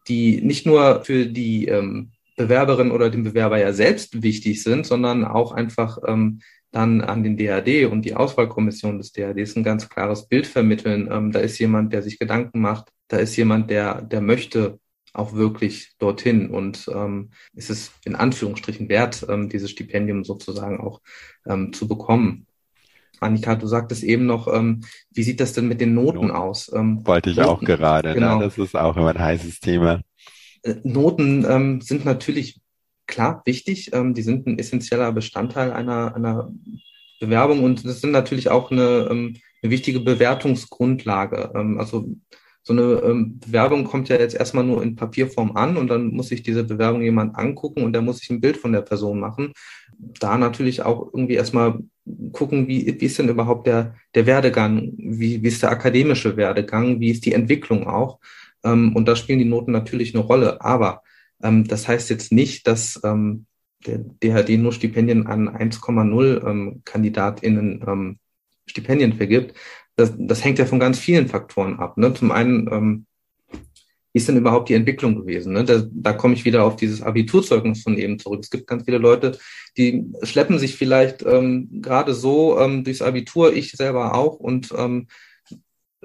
[0.08, 5.24] die nicht nur für die ähm, Bewerberin oder dem Bewerber ja selbst wichtig sind, sondern
[5.24, 10.28] auch einfach ähm, dann an den DAD und die Auswahlkommission des DADs ein ganz klares
[10.28, 11.32] Bild vermitteln.
[11.32, 14.78] Da ist jemand, der sich Gedanken macht, da ist jemand, der, der möchte
[15.12, 21.00] auch wirklich dorthin und ähm, ist es in Anführungsstrichen wert, ähm, dieses Stipendium sozusagen auch
[21.46, 22.46] ähm, zu bekommen.
[23.18, 26.70] Annika, du sagtest eben noch, ähm, wie sieht das denn mit den Noten aus?
[26.72, 28.14] Ähm, Wollte ich Noten, auch gerade.
[28.14, 28.38] genau.
[28.38, 28.44] Ne?
[28.44, 30.00] Das ist auch immer ein heißes Thema.
[30.62, 32.60] Äh, Noten ähm, sind natürlich
[33.06, 33.92] klar wichtig.
[33.92, 36.52] Ähm, die sind ein essentieller Bestandteil einer, einer
[37.18, 41.50] Bewerbung und das sind natürlich auch eine, ähm, eine wichtige Bewertungsgrundlage.
[41.56, 42.08] Ähm, also
[42.70, 46.28] so eine ähm, Bewerbung kommt ja jetzt erstmal nur in Papierform an und dann muss
[46.28, 49.52] sich diese Bewerbung jemand angucken und der muss sich ein Bild von der Person machen.
[49.98, 51.80] Da natürlich auch irgendwie erstmal
[52.30, 57.00] gucken, wie, wie ist denn überhaupt der, der Werdegang, wie, wie ist der akademische Werdegang,
[57.00, 58.20] wie ist die Entwicklung auch.
[58.62, 60.60] Ähm, und da spielen die Noten natürlich eine Rolle.
[60.60, 61.02] Aber
[61.42, 63.46] ähm, das heißt jetzt nicht, dass ähm,
[63.84, 68.18] der DHD nur Stipendien an 1,0 ähm, KandidatInnen ähm,
[68.66, 69.56] Stipendien vergibt.
[70.00, 71.98] Das, das hängt ja von ganz vielen Faktoren ab.
[71.98, 72.14] Ne?
[72.14, 73.06] Zum einen, ähm,
[74.12, 75.52] wie ist denn überhaupt die Entwicklung gewesen?
[75.52, 75.64] Ne?
[75.64, 78.40] Da, da komme ich wieder auf dieses Abiturzeugnis von eben zurück.
[78.42, 79.38] Es gibt ganz viele Leute,
[79.76, 85.06] die schleppen sich vielleicht ähm, gerade so ähm, durchs Abitur, ich selber auch, und ähm,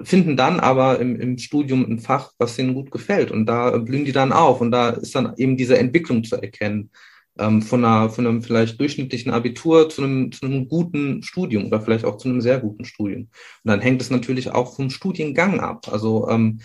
[0.03, 3.31] finden dann aber im, im Studium ein Fach, was ihnen gut gefällt.
[3.31, 4.60] Und da blühen die dann auf.
[4.60, 6.91] Und da ist dann eben diese Entwicklung zu erkennen.
[7.38, 11.82] Ähm, von, einer, von einem vielleicht durchschnittlichen Abitur zu einem, zu einem guten Studium oder
[11.82, 13.24] vielleicht auch zu einem sehr guten Studium.
[13.24, 13.30] Und
[13.63, 15.88] dann hängt es natürlich auch vom Studiengang ab.
[15.91, 16.62] Also ähm,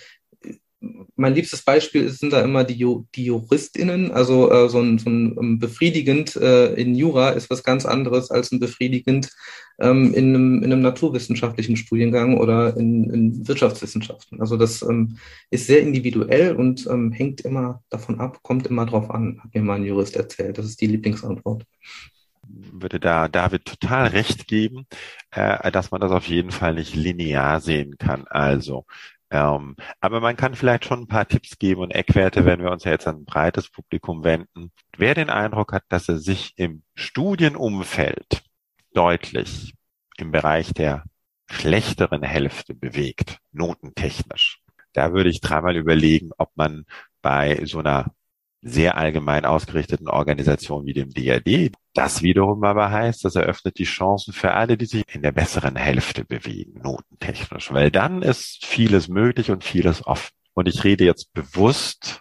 [1.17, 4.11] mein liebstes Beispiel sind da immer die, die JuristInnen.
[4.13, 8.31] Also äh, so ein, so ein um, befriedigend äh, in Jura ist was ganz anderes
[8.31, 9.31] als ein befriedigend
[9.79, 14.41] ähm, in, einem, in einem naturwissenschaftlichen Studiengang oder in, in Wirtschaftswissenschaften.
[14.41, 15.19] Also das ähm,
[15.51, 19.63] ist sehr individuell und ähm, hängt immer davon ab, kommt immer drauf an, hat mir
[19.63, 20.57] mal ein Jurist erzählt.
[20.57, 21.65] Das ist die Lieblingsantwort
[22.73, 24.87] würde da David total recht geben,
[25.31, 28.27] äh, dass man das auf jeden Fall nicht linear sehen kann.
[28.27, 28.87] Also
[29.31, 32.85] ähm, aber man kann vielleicht schon ein paar Tipps geben und Eckwerte, wenn wir uns
[32.85, 34.73] ja jetzt an ein breites Publikum wenden.
[34.97, 38.43] Wer den Eindruck hat, dass er sich im Studienumfeld
[38.93, 39.75] deutlich
[40.17, 41.05] im Bereich der
[41.49, 44.61] schlechteren Hälfte bewegt, notentechnisch,
[44.93, 46.85] da würde ich dreimal überlegen, ob man
[47.23, 48.13] bei so einer
[48.63, 51.73] sehr allgemein ausgerichteten Organisation wie dem DRD.
[51.95, 55.77] Das wiederum aber heißt, das eröffnet die Chancen für alle, die sich in der besseren
[55.77, 60.31] Hälfte bewegen, notentechnisch, weil dann ist vieles möglich und vieles offen.
[60.55, 62.21] Und ich rede jetzt bewusst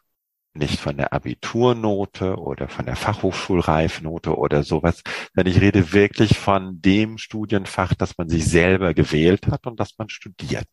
[0.54, 6.82] nicht von der Abiturnote oder von der Fachhochschulreifnote oder sowas, sondern ich rede wirklich von
[6.82, 10.70] dem Studienfach, das man sich selber gewählt hat und das man studiert.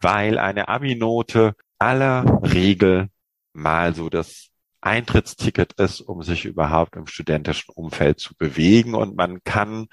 [0.00, 3.08] Weil eine Abinote aller Regel
[3.52, 8.94] mal so das Eintrittsticket ist, um sich überhaupt im studentischen Umfeld zu bewegen.
[8.94, 9.88] Und man kann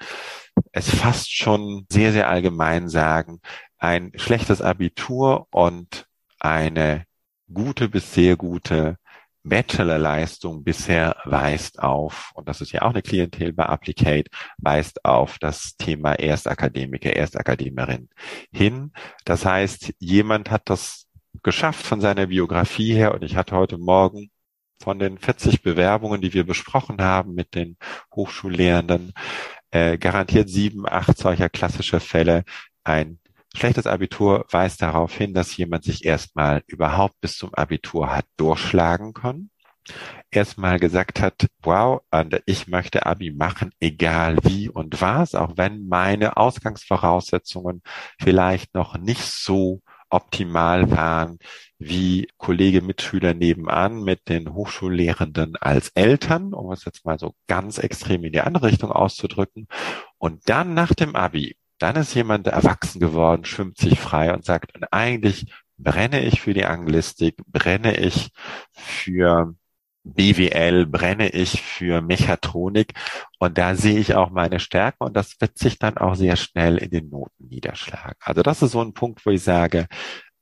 [0.72, 3.40] es fast schon sehr, sehr allgemein sagen,
[3.78, 6.06] ein schlechtes Abitur und
[6.38, 7.04] eine
[7.52, 8.96] gute bis sehr gute
[9.46, 15.38] Bachelorleistung bisher weist auf, und das ist ja auch eine Klientel bei Applicate, weist auf
[15.38, 18.08] das Thema Erstakademiker, Erstakademierin
[18.50, 18.92] hin.
[19.26, 21.08] Das heißt, jemand hat das
[21.42, 24.30] geschafft von seiner Biografie her, und ich hatte heute Morgen
[24.84, 27.78] von den 40 Bewerbungen, die wir besprochen haben mit den
[28.14, 29.14] Hochschullehrenden,
[29.70, 32.44] äh, garantiert sieben, acht solcher klassischer Fälle.
[32.84, 33.18] Ein
[33.56, 39.14] schlechtes Abitur weist darauf hin, dass jemand sich erstmal überhaupt bis zum Abitur hat durchschlagen
[39.14, 39.50] können.
[40.30, 42.02] Erstmal gesagt hat, wow,
[42.44, 47.82] ich möchte Abi machen, egal wie und was, auch wenn meine Ausgangsvoraussetzungen
[48.20, 51.38] vielleicht noch nicht so optimal waren
[51.78, 57.78] wie Kollege Mitschüler nebenan mit den Hochschullehrenden als Eltern, um es jetzt mal so ganz
[57.78, 59.68] extrem in die andere Richtung auszudrücken.
[60.18, 64.74] Und dann nach dem Abi, dann ist jemand erwachsen geworden, schwimmt sich frei und sagt,
[64.74, 68.30] und eigentlich brenne ich für die Anglistik, brenne ich
[68.72, 69.54] für
[70.04, 72.94] BWL, brenne ich für Mechatronik
[73.38, 76.76] und da sehe ich auch meine Stärken und das wird sich dann auch sehr schnell
[76.76, 78.16] in den Noten niederschlagen.
[78.20, 79.86] Also das ist so ein Punkt, wo ich sage,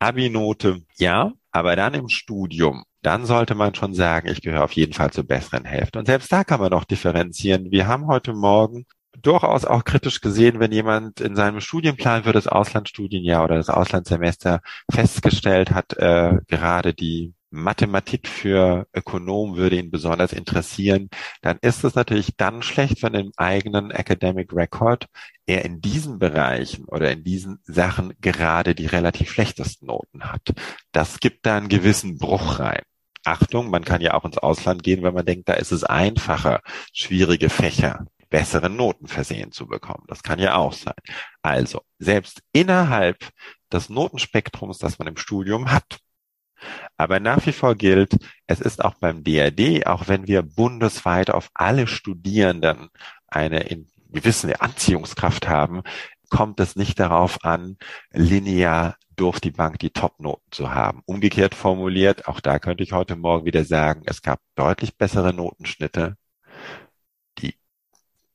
[0.00, 4.92] Abi-Note, ja, aber dann im Studium, dann sollte man schon sagen, ich gehöre auf jeden
[4.92, 5.98] Fall zur besseren Hälfte.
[5.98, 7.70] Und selbst da kann man noch differenzieren.
[7.70, 8.86] Wir haben heute Morgen
[9.20, 14.60] durchaus auch kritisch gesehen, wenn jemand in seinem Studienplan für das Auslandsstudienjahr oder das Auslandssemester
[14.90, 21.08] festgestellt hat, äh, gerade die Mathematik für Ökonomen würde ihn besonders interessieren,
[21.42, 25.06] dann ist es natürlich dann schlecht, wenn im eigenen Academic Record
[25.46, 30.52] er in diesen Bereichen oder in diesen Sachen gerade die relativ schlechtesten Noten hat.
[30.92, 32.82] Das gibt da einen gewissen Bruch rein.
[33.24, 36.60] Achtung, man kann ja auch ins Ausland gehen, wenn man denkt, da ist es einfacher,
[36.92, 40.04] schwierige Fächer bessere Noten versehen zu bekommen.
[40.08, 40.94] Das kann ja auch sein.
[41.42, 43.18] Also, selbst innerhalb
[43.70, 45.98] des Notenspektrums, das man im Studium hat,
[46.96, 51.50] aber nach wie vor gilt, es ist auch beim DRD, auch wenn wir bundesweit auf
[51.54, 52.88] alle Studierenden
[53.28, 55.82] eine in gewisse Anziehungskraft haben,
[56.28, 57.76] kommt es nicht darauf an,
[58.12, 61.02] linear durch die Bank die Top-Noten zu haben.
[61.04, 66.16] Umgekehrt formuliert, auch da könnte ich heute Morgen wieder sagen, es gab deutlich bessere Notenschnitte,
[67.38, 67.54] die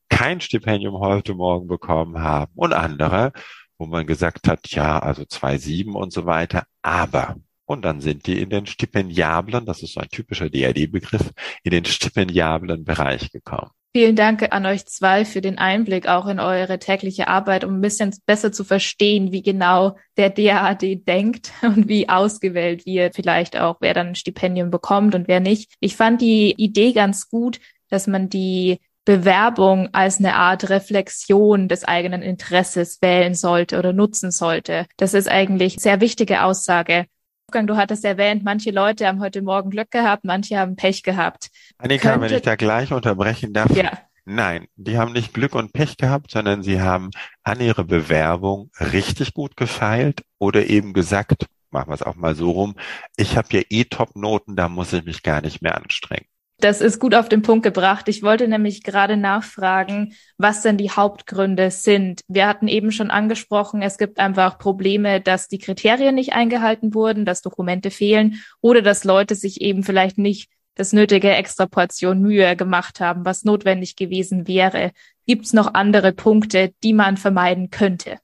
[0.09, 3.33] kein Stipendium heute Morgen bekommen haben und andere,
[3.77, 8.41] wo man gesagt hat, ja, also 2,7 und so weiter, aber und dann sind die
[8.41, 11.31] in den stipendiablen, das ist so ein typischer DRD-Begriff,
[11.63, 13.69] in den stipendiablen Bereich gekommen.
[13.93, 17.81] Vielen Dank an euch zwei für den Einblick auch in eure tägliche Arbeit, um ein
[17.81, 23.77] bisschen besser zu verstehen, wie genau der DAAD denkt und wie ausgewählt wird, vielleicht auch,
[23.81, 25.73] wer dann ein Stipendium bekommt und wer nicht.
[25.79, 31.85] Ich fand die Idee ganz gut, dass man die Bewerbung als eine Art Reflexion des
[31.85, 34.85] eigenen Interesses wählen sollte oder nutzen sollte.
[34.97, 37.05] Das ist eigentlich eine sehr wichtige Aussage.
[37.49, 41.49] Du hattest erwähnt, manche Leute haben heute Morgen Glück gehabt, manche haben Pech gehabt.
[41.77, 42.25] Annika, Könnte...
[42.29, 43.73] wenn ich da gleich unterbrechen darf.
[43.73, 43.89] Ja.
[44.25, 47.09] Nein, die haben nicht Glück und Pech gehabt, sondern sie haben
[47.43, 52.51] an ihre Bewerbung richtig gut gefeilt oder eben gesagt, machen wir es auch mal so
[52.51, 52.75] rum,
[53.15, 56.27] ich habe hier eh Top-Noten, da muss ich mich gar nicht mehr anstrengen.
[56.59, 58.07] Das ist gut auf den Punkt gebracht.
[58.07, 62.21] Ich wollte nämlich gerade nachfragen, was denn die Hauptgründe sind.
[62.27, 67.25] Wir hatten eben schon angesprochen, es gibt einfach Probleme, dass die Kriterien nicht eingehalten wurden,
[67.25, 72.55] dass Dokumente fehlen oder dass Leute sich eben vielleicht nicht das nötige extra Portion Mühe
[72.55, 74.91] gemacht haben, was notwendig gewesen wäre.
[75.27, 78.17] Gibt es noch andere Punkte, die man vermeiden könnte?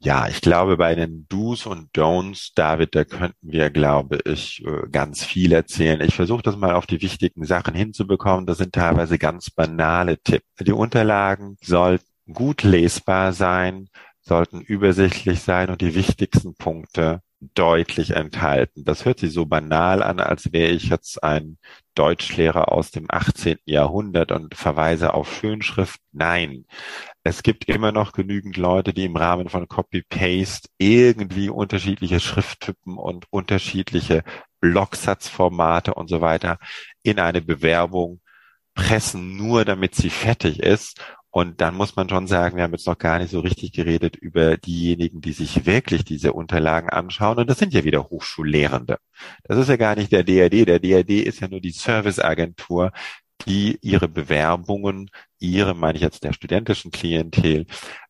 [0.00, 4.88] Ja, ich glaube, bei den Do's und Don'ts, David, da könnten wir, glaube ich, äh,
[4.90, 6.00] ganz viel erzählen.
[6.00, 8.46] Ich versuche das mal auf die wichtigen Sachen hinzubekommen.
[8.46, 10.46] Das sind teilweise ganz banale Tipps.
[10.60, 13.88] Die Unterlagen sollten gut lesbar sein,
[14.20, 18.84] sollten übersichtlich sein und die wichtigsten Punkte deutlich enthalten.
[18.84, 21.58] Das hört sich so banal an, als wäre ich jetzt ein
[21.94, 23.58] Deutschlehrer aus dem 18.
[23.64, 26.00] Jahrhundert und verweise auf Schönschrift.
[26.12, 26.66] Nein,
[27.22, 33.26] es gibt immer noch genügend Leute, die im Rahmen von Copy-Paste irgendwie unterschiedliche Schrifttypen und
[33.30, 34.24] unterschiedliche
[34.60, 36.58] Blocksatzformate und so weiter
[37.02, 38.20] in eine Bewerbung
[38.74, 41.00] pressen, nur damit sie fertig ist
[41.38, 44.16] und dann muss man schon sagen, wir haben jetzt noch gar nicht so richtig geredet
[44.16, 47.38] über diejenigen, die sich wirklich diese Unterlagen anschauen.
[47.38, 48.98] Und das sind ja wieder Hochschullehrende.
[49.44, 50.66] Das ist ja gar nicht der DRD.
[50.66, 52.90] Der DRD ist ja nur die Serviceagentur,
[53.46, 57.66] die ihre Bewerbungen, ihre, meine ich jetzt der studentischen Klientel,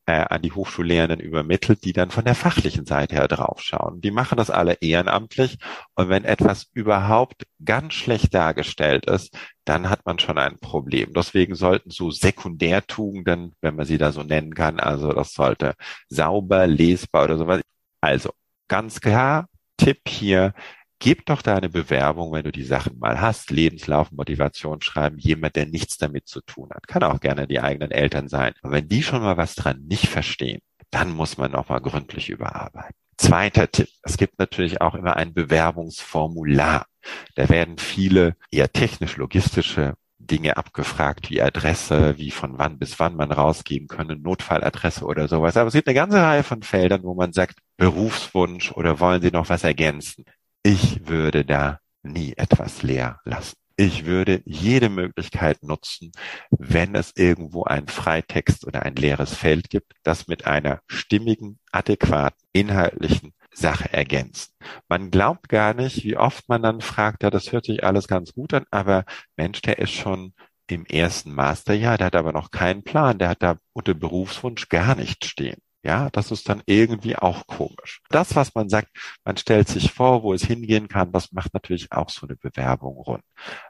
[0.08, 4.00] äh, an die Hochschullehrenden übermittelt, die dann von der fachlichen Seite her draufschauen.
[4.00, 5.58] Die machen das alle ehrenamtlich
[5.96, 11.12] und wenn etwas überhaupt ganz schlecht dargestellt ist, dann hat man schon ein Problem.
[11.12, 15.74] Deswegen sollten so Sekundärtugenden, wenn man sie da so nennen kann, also das sollte
[16.08, 17.60] sauber, lesbar oder sowas.
[18.00, 18.30] Also
[18.66, 20.54] ganz klar, Tipp hier,
[20.98, 25.66] gib doch deine Bewerbung, wenn du die Sachen mal hast, Lebenslauf, Motivation schreiben, jemand, der
[25.66, 26.88] nichts damit zu tun hat.
[26.88, 28.54] Kann auch gerne die eigenen Eltern sein.
[28.62, 32.94] Und wenn die schon mal was dran nicht verstehen, dann muss man nochmal gründlich überarbeiten.
[33.16, 33.88] Zweiter Tipp.
[34.02, 36.86] Es gibt natürlich auch immer ein Bewerbungsformular.
[37.34, 43.32] Da werden viele eher technisch-logistische Dinge abgefragt, wie Adresse, wie von wann bis wann man
[43.32, 45.56] rausgeben können, Notfalladresse oder sowas.
[45.56, 49.30] Aber es gibt eine ganze Reihe von Feldern, wo man sagt, Berufswunsch oder wollen Sie
[49.30, 50.24] noch was ergänzen?
[50.62, 53.56] Ich würde da nie etwas leer lassen.
[53.76, 56.10] Ich würde jede Möglichkeit nutzen,
[56.50, 62.44] wenn es irgendwo einen Freitext oder ein leeres Feld gibt, das mit einer stimmigen, adäquaten,
[62.52, 64.52] inhaltlichen Sache ergänzen.
[64.88, 68.32] Man glaubt gar nicht, wie oft man dann fragt, ja, das hört sich alles ganz
[68.32, 69.04] gut an, aber
[69.36, 70.34] Mensch, der ist schon
[70.66, 74.96] im ersten Masterjahr, der hat aber noch keinen Plan, der hat da unter Berufswunsch gar
[74.96, 75.60] nicht stehen.
[75.82, 78.02] Ja, das ist dann irgendwie auch komisch.
[78.10, 78.88] Das, was man sagt,
[79.24, 82.96] man stellt sich vor, wo es hingehen kann, das macht natürlich auch so eine Bewerbung
[82.96, 83.22] rund.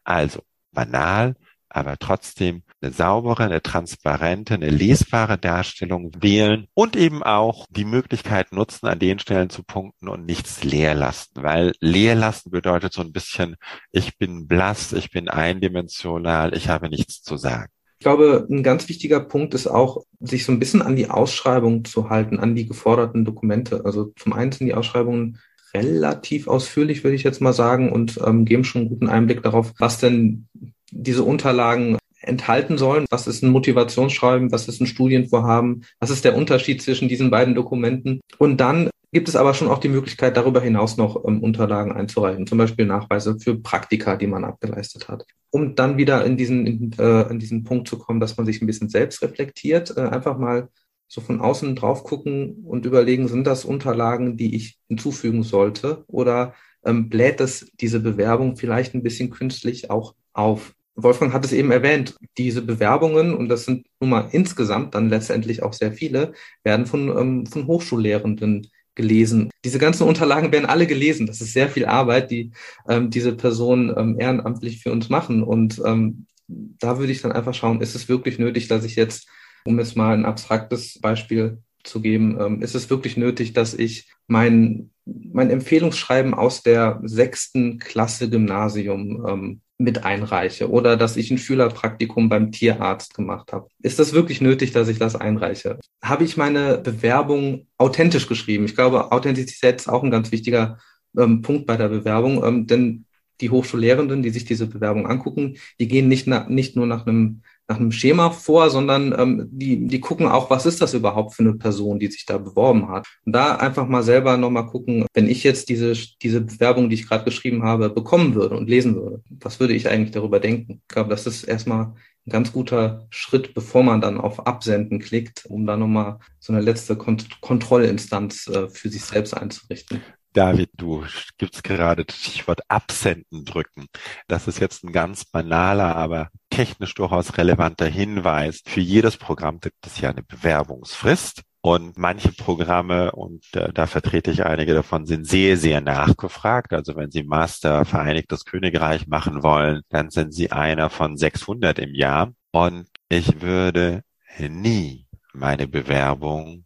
[0.04, 0.40] Also,
[0.72, 1.34] banal,
[1.68, 8.52] aber trotzdem eine saubere, eine transparente, eine lesbare Darstellung wählen und eben auch die Möglichkeit
[8.52, 13.02] nutzen, an den Stellen zu punkten und nichts leer lassen, weil leer lassen bedeutet so
[13.02, 13.56] ein bisschen,
[13.92, 17.70] ich bin blass, ich bin eindimensional, ich habe nichts zu sagen.
[17.98, 21.84] Ich glaube, ein ganz wichtiger Punkt ist auch, sich so ein bisschen an die Ausschreibung
[21.84, 23.84] zu halten, an die geforderten Dokumente.
[23.84, 25.40] Also zum einen sind die Ausschreibungen
[25.74, 29.72] relativ ausführlich, würde ich jetzt mal sagen, und ähm, geben schon einen guten Einblick darauf,
[29.78, 30.46] was denn
[30.92, 33.06] diese Unterlagen enthalten sollen.
[33.10, 34.52] Was ist ein Motivationsschreiben?
[34.52, 35.84] Was ist ein Studienvorhaben?
[36.00, 38.20] Was ist der Unterschied zwischen diesen beiden Dokumenten?
[38.38, 42.46] Und dann gibt es aber schon auch die Möglichkeit, darüber hinaus noch ähm, Unterlagen einzureichen,
[42.46, 45.24] zum Beispiel Nachweise für Praktika, die man abgeleistet hat.
[45.50, 48.60] Um dann wieder in diesen, in, äh, in diesen Punkt zu kommen, dass man sich
[48.60, 50.68] ein bisschen selbst reflektiert, äh, einfach mal
[51.08, 56.54] so von außen drauf gucken und überlegen, sind das Unterlagen, die ich hinzufügen sollte oder
[56.84, 60.74] ähm, bläht es diese Bewerbung vielleicht ein bisschen künstlich auch auf?
[61.00, 65.62] Wolfgang hat es eben erwähnt, diese Bewerbungen, und das sind nun mal insgesamt dann letztendlich
[65.62, 66.32] auch sehr viele,
[66.64, 69.48] werden von, ähm, von Hochschullehrenden gelesen.
[69.64, 71.28] Diese ganzen Unterlagen werden alle gelesen.
[71.28, 72.50] Das ist sehr viel Arbeit, die
[72.88, 75.44] ähm, diese Personen ähm, ehrenamtlich für uns machen.
[75.44, 79.28] Und ähm, da würde ich dann einfach schauen, ist es wirklich nötig, dass ich jetzt,
[79.64, 84.10] um jetzt mal ein abstraktes Beispiel zu geben, ähm, ist es wirklich nötig, dass ich
[84.26, 91.38] mein, mein Empfehlungsschreiben aus der sechsten Klasse Gymnasium ähm, mit einreiche oder dass ich ein
[91.38, 93.68] Schülerpraktikum beim Tierarzt gemacht habe.
[93.80, 95.78] Ist das wirklich nötig, dass ich das einreiche?
[96.02, 98.64] Habe ich meine Bewerbung authentisch geschrieben?
[98.64, 100.78] Ich glaube, Authentizität ist auch ein ganz wichtiger
[101.16, 103.04] ähm, Punkt bei der Bewerbung, ähm, denn
[103.40, 107.42] die Hochschullehrenden, die sich diese Bewerbung angucken, die gehen nicht, nach, nicht nur nach einem
[107.68, 111.42] nach einem Schema vor, sondern ähm, die, die gucken auch, was ist das überhaupt für
[111.42, 113.06] eine Person, die sich da beworben hat.
[113.26, 117.06] Und da einfach mal selber nochmal gucken, wenn ich jetzt diese, diese Bewerbung, die ich
[117.06, 120.80] gerade geschrieben habe, bekommen würde und lesen würde, was würde ich eigentlich darüber denken?
[120.82, 121.92] Ich glaube, das ist erstmal
[122.26, 126.62] ein ganz guter Schritt, bevor man dann auf Absenden klickt, um da nochmal so eine
[126.62, 130.00] letzte Kont Kontrollinstanz äh, für sich selbst einzurichten.
[130.32, 131.04] David, du
[131.38, 133.86] gibst gerade das Stichwort Absenden drücken.
[134.26, 138.62] Das ist jetzt ein ganz banaler, aber technisch durchaus relevanter Hinweis.
[138.66, 141.42] Für jedes Programm gibt es ja eine Bewerbungsfrist.
[141.60, 146.72] Und manche Programme, und äh, da vertrete ich einige davon, sind sehr, sehr nachgefragt.
[146.72, 151.94] Also wenn Sie Master Vereinigtes Königreich machen wollen, dann sind Sie einer von 600 im
[151.94, 152.32] Jahr.
[152.52, 154.02] Und ich würde
[154.38, 156.64] nie meine Bewerbung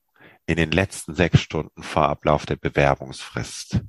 [0.52, 3.80] in den letzten sechs Stunden vor Ablauf der Bewerbungsfrist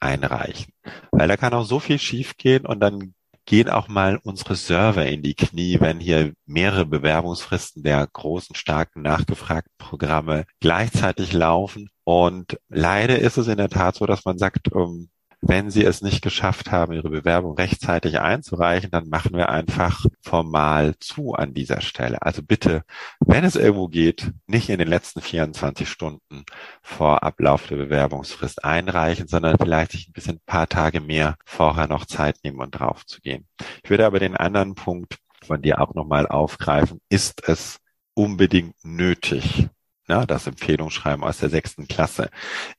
[0.00, 0.72] einreichen.
[1.12, 3.14] Weil da kann auch so viel schiefgehen und dann
[3.46, 9.02] gehen auch mal unsere Server in die Knie, wenn hier mehrere Bewerbungsfristen der großen, starken,
[9.02, 11.90] nachgefragten Programme gleichzeitig laufen.
[12.04, 15.10] Und leider ist es in der Tat so, dass man sagt, um,
[15.40, 20.94] wenn Sie es nicht geschafft haben, Ihre Bewerbung rechtzeitig einzureichen, dann machen wir einfach formal
[20.98, 22.22] zu an dieser Stelle.
[22.22, 22.82] Also bitte,
[23.20, 26.44] wenn es irgendwo geht, nicht in den letzten 24 Stunden
[26.82, 31.88] vor Ablauf der Bewerbungsfrist einreichen, sondern vielleicht sich ein bisschen ein paar Tage mehr vorher
[31.88, 33.46] noch Zeit nehmen und drauf zu gehen.
[33.82, 37.00] Ich würde aber den anderen Punkt von dir auch nochmal aufgreifen.
[37.08, 37.78] Ist es
[38.14, 39.68] unbedingt nötig,
[40.10, 42.30] ne, das Empfehlungsschreiben aus der sechsten Klasse.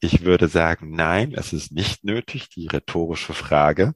[0.02, 3.94] Ich würde sagen, nein, es ist nicht nötig, die rhetorische Frage.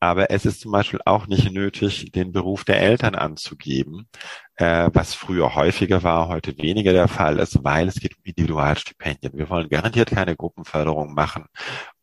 [0.00, 4.08] Aber es ist zum Beispiel auch nicht nötig, den Beruf der Eltern anzugeben,
[4.56, 9.38] äh, was früher häufiger war, heute weniger der Fall ist, weil es geht um Individualstipendien.
[9.38, 11.44] Wir wollen garantiert keine Gruppenförderung machen.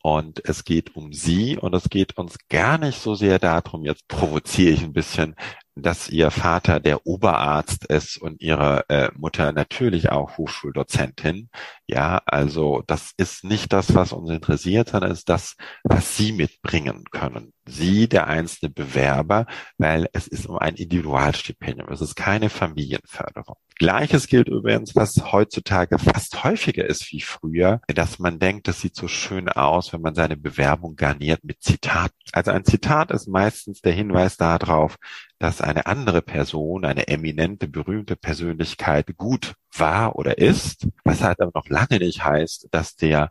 [0.01, 4.08] Und es geht um sie und es geht uns gar nicht so sehr darum, jetzt
[4.08, 5.36] provoziere ich ein bisschen,
[5.82, 11.50] dass ihr Vater der Oberarzt ist und ihre äh, Mutter natürlich auch Hochschuldozentin.
[11.88, 17.06] Ja, also das ist nicht das, was uns interessiert, sondern ist das, was Sie mitbringen
[17.12, 17.54] können.
[17.69, 19.45] Sie, der einzelne Bewerber,
[19.77, 21.89] weil es ist um ein Individualstipendium.
[21.91, 23.55] Es ist keine Familienförderung.
[23.77, 28.95] Gleiches gilt übrigens, was heutzutage fast häufiger ist wie früher, dass man denkt, das sieht
[28.95, 32.12] so schön aus, wenn man seine Bewerbung garniert mit Zitat.
[32.34, 34.97] Also ein Zitat ist meistens der Hinweis darauf,
[35.39, 41.51] dass eine andere Person, eine eminente, berühmte Persönlichkeit gut war oder ist, was halt aber
[41.55, 43.29] noch lange nicht heißt, dass der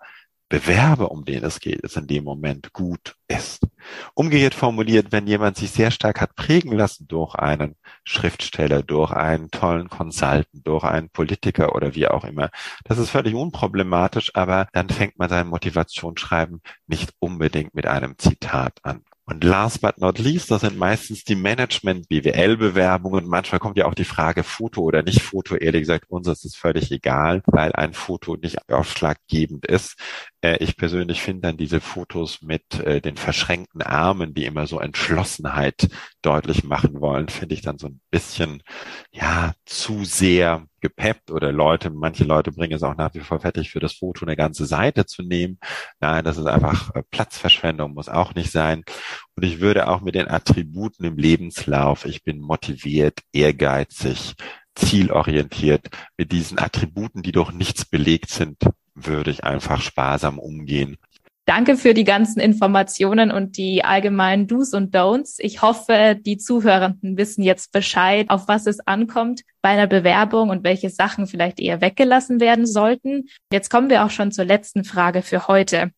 [0.49, 3.67] Bewerber, um den es geht, es in dem Moment gut ist.
[4.15, 9.51] Umgekehrt formuliert, wenn jemand sich sehr stark hat prägen lassen durch einen Schriftsteller, durch einen
[9.51, 12.51] tollen Consultant, durch einen Politiker oder wie auch immer,
[12.85, 18.79] das ist völlig unproblematisch, aber dann fängt man sein Motivationsschreiben nicht unbedingt mit einem Zitat
[18.83, 19.03] an.
[19.31, 23.27] Und last but not least, das sind meistens die Management-BWL-Bewerbungen.
[23.27, 25.55] Manchmal kommt ja auch die Frage Foto oder nicht Foto.
[25.55, 29.97] Ehrlich gesagt, uns ist es völlig egal, weil ein Foto nicht ausschlaggebend ist.
[30.40, 34.81] Äh, ich persönlich finde dann diese Fotos mit äh, den verschränkten Armen, die immer so
[34.81, 35.88] Entschlossenheit
[36.22, 38.62] deutlich machen wollen, finde ich dann so ein bisschen,
[39.12, 43.70] ja, zu sehr gepeppt oder Leute, manche Leute bringen es auch nach wie vor fertig,
[43.70, 45.59] für das Foto eine ganze Seite zu nehmen.
[46.01, 48.84] Nein, das ist einfach äh, Platzverschwendung, muss auch nicht sein.
[49.36, 54.34] Und ich würde auch mit den Attributen im Lebenslauf, ich bin motiviert, ehrgeizig,
[54.76, 58.59] zielorientiert, mit diesen Attributen, die doch nichts belegt sind,
[59.07, 60.96] würde ich einfach sparsam umgehen.
[61.49, 65.36] Danke für die ganzen Informationen und die allgemeinen Do's und Don'ts.
[65.38, 70.62] Ich hoffe, die Zuhörenden wissen jetzt Bescheid, auf was es ankommt bei einer Bewerbung und
[70.62, 73.30] welche Sachen vielleicht eher weggelassen werden sollten.
[73.51, 75.90] Jetzt kommen wir auch schon zur letzten Frage für heute.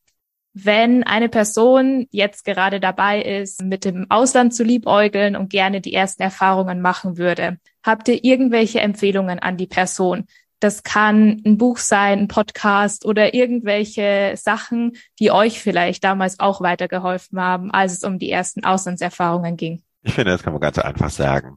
[0.52, 5.94] Wenn eine Person jetzt gerade dabei ist, mit dem Ausland zu liebäugeln und gerne die
[5.94, 10.26] ersten Erfahrungen machen würde, habt ihr irgendwelche Empfehlungen an die Person?
[10.60, 16.60] Das kann ein Buch sein, ein Podcast oder irgendwelche Sachen, die euch vielleicht damals auch
[16.60, 19.82] weitergeholfen haben, als es um die ersten Auslandserfahrungen ging.
[20.02, 21.56] Ich finde, das kann man ganz einfach sagen.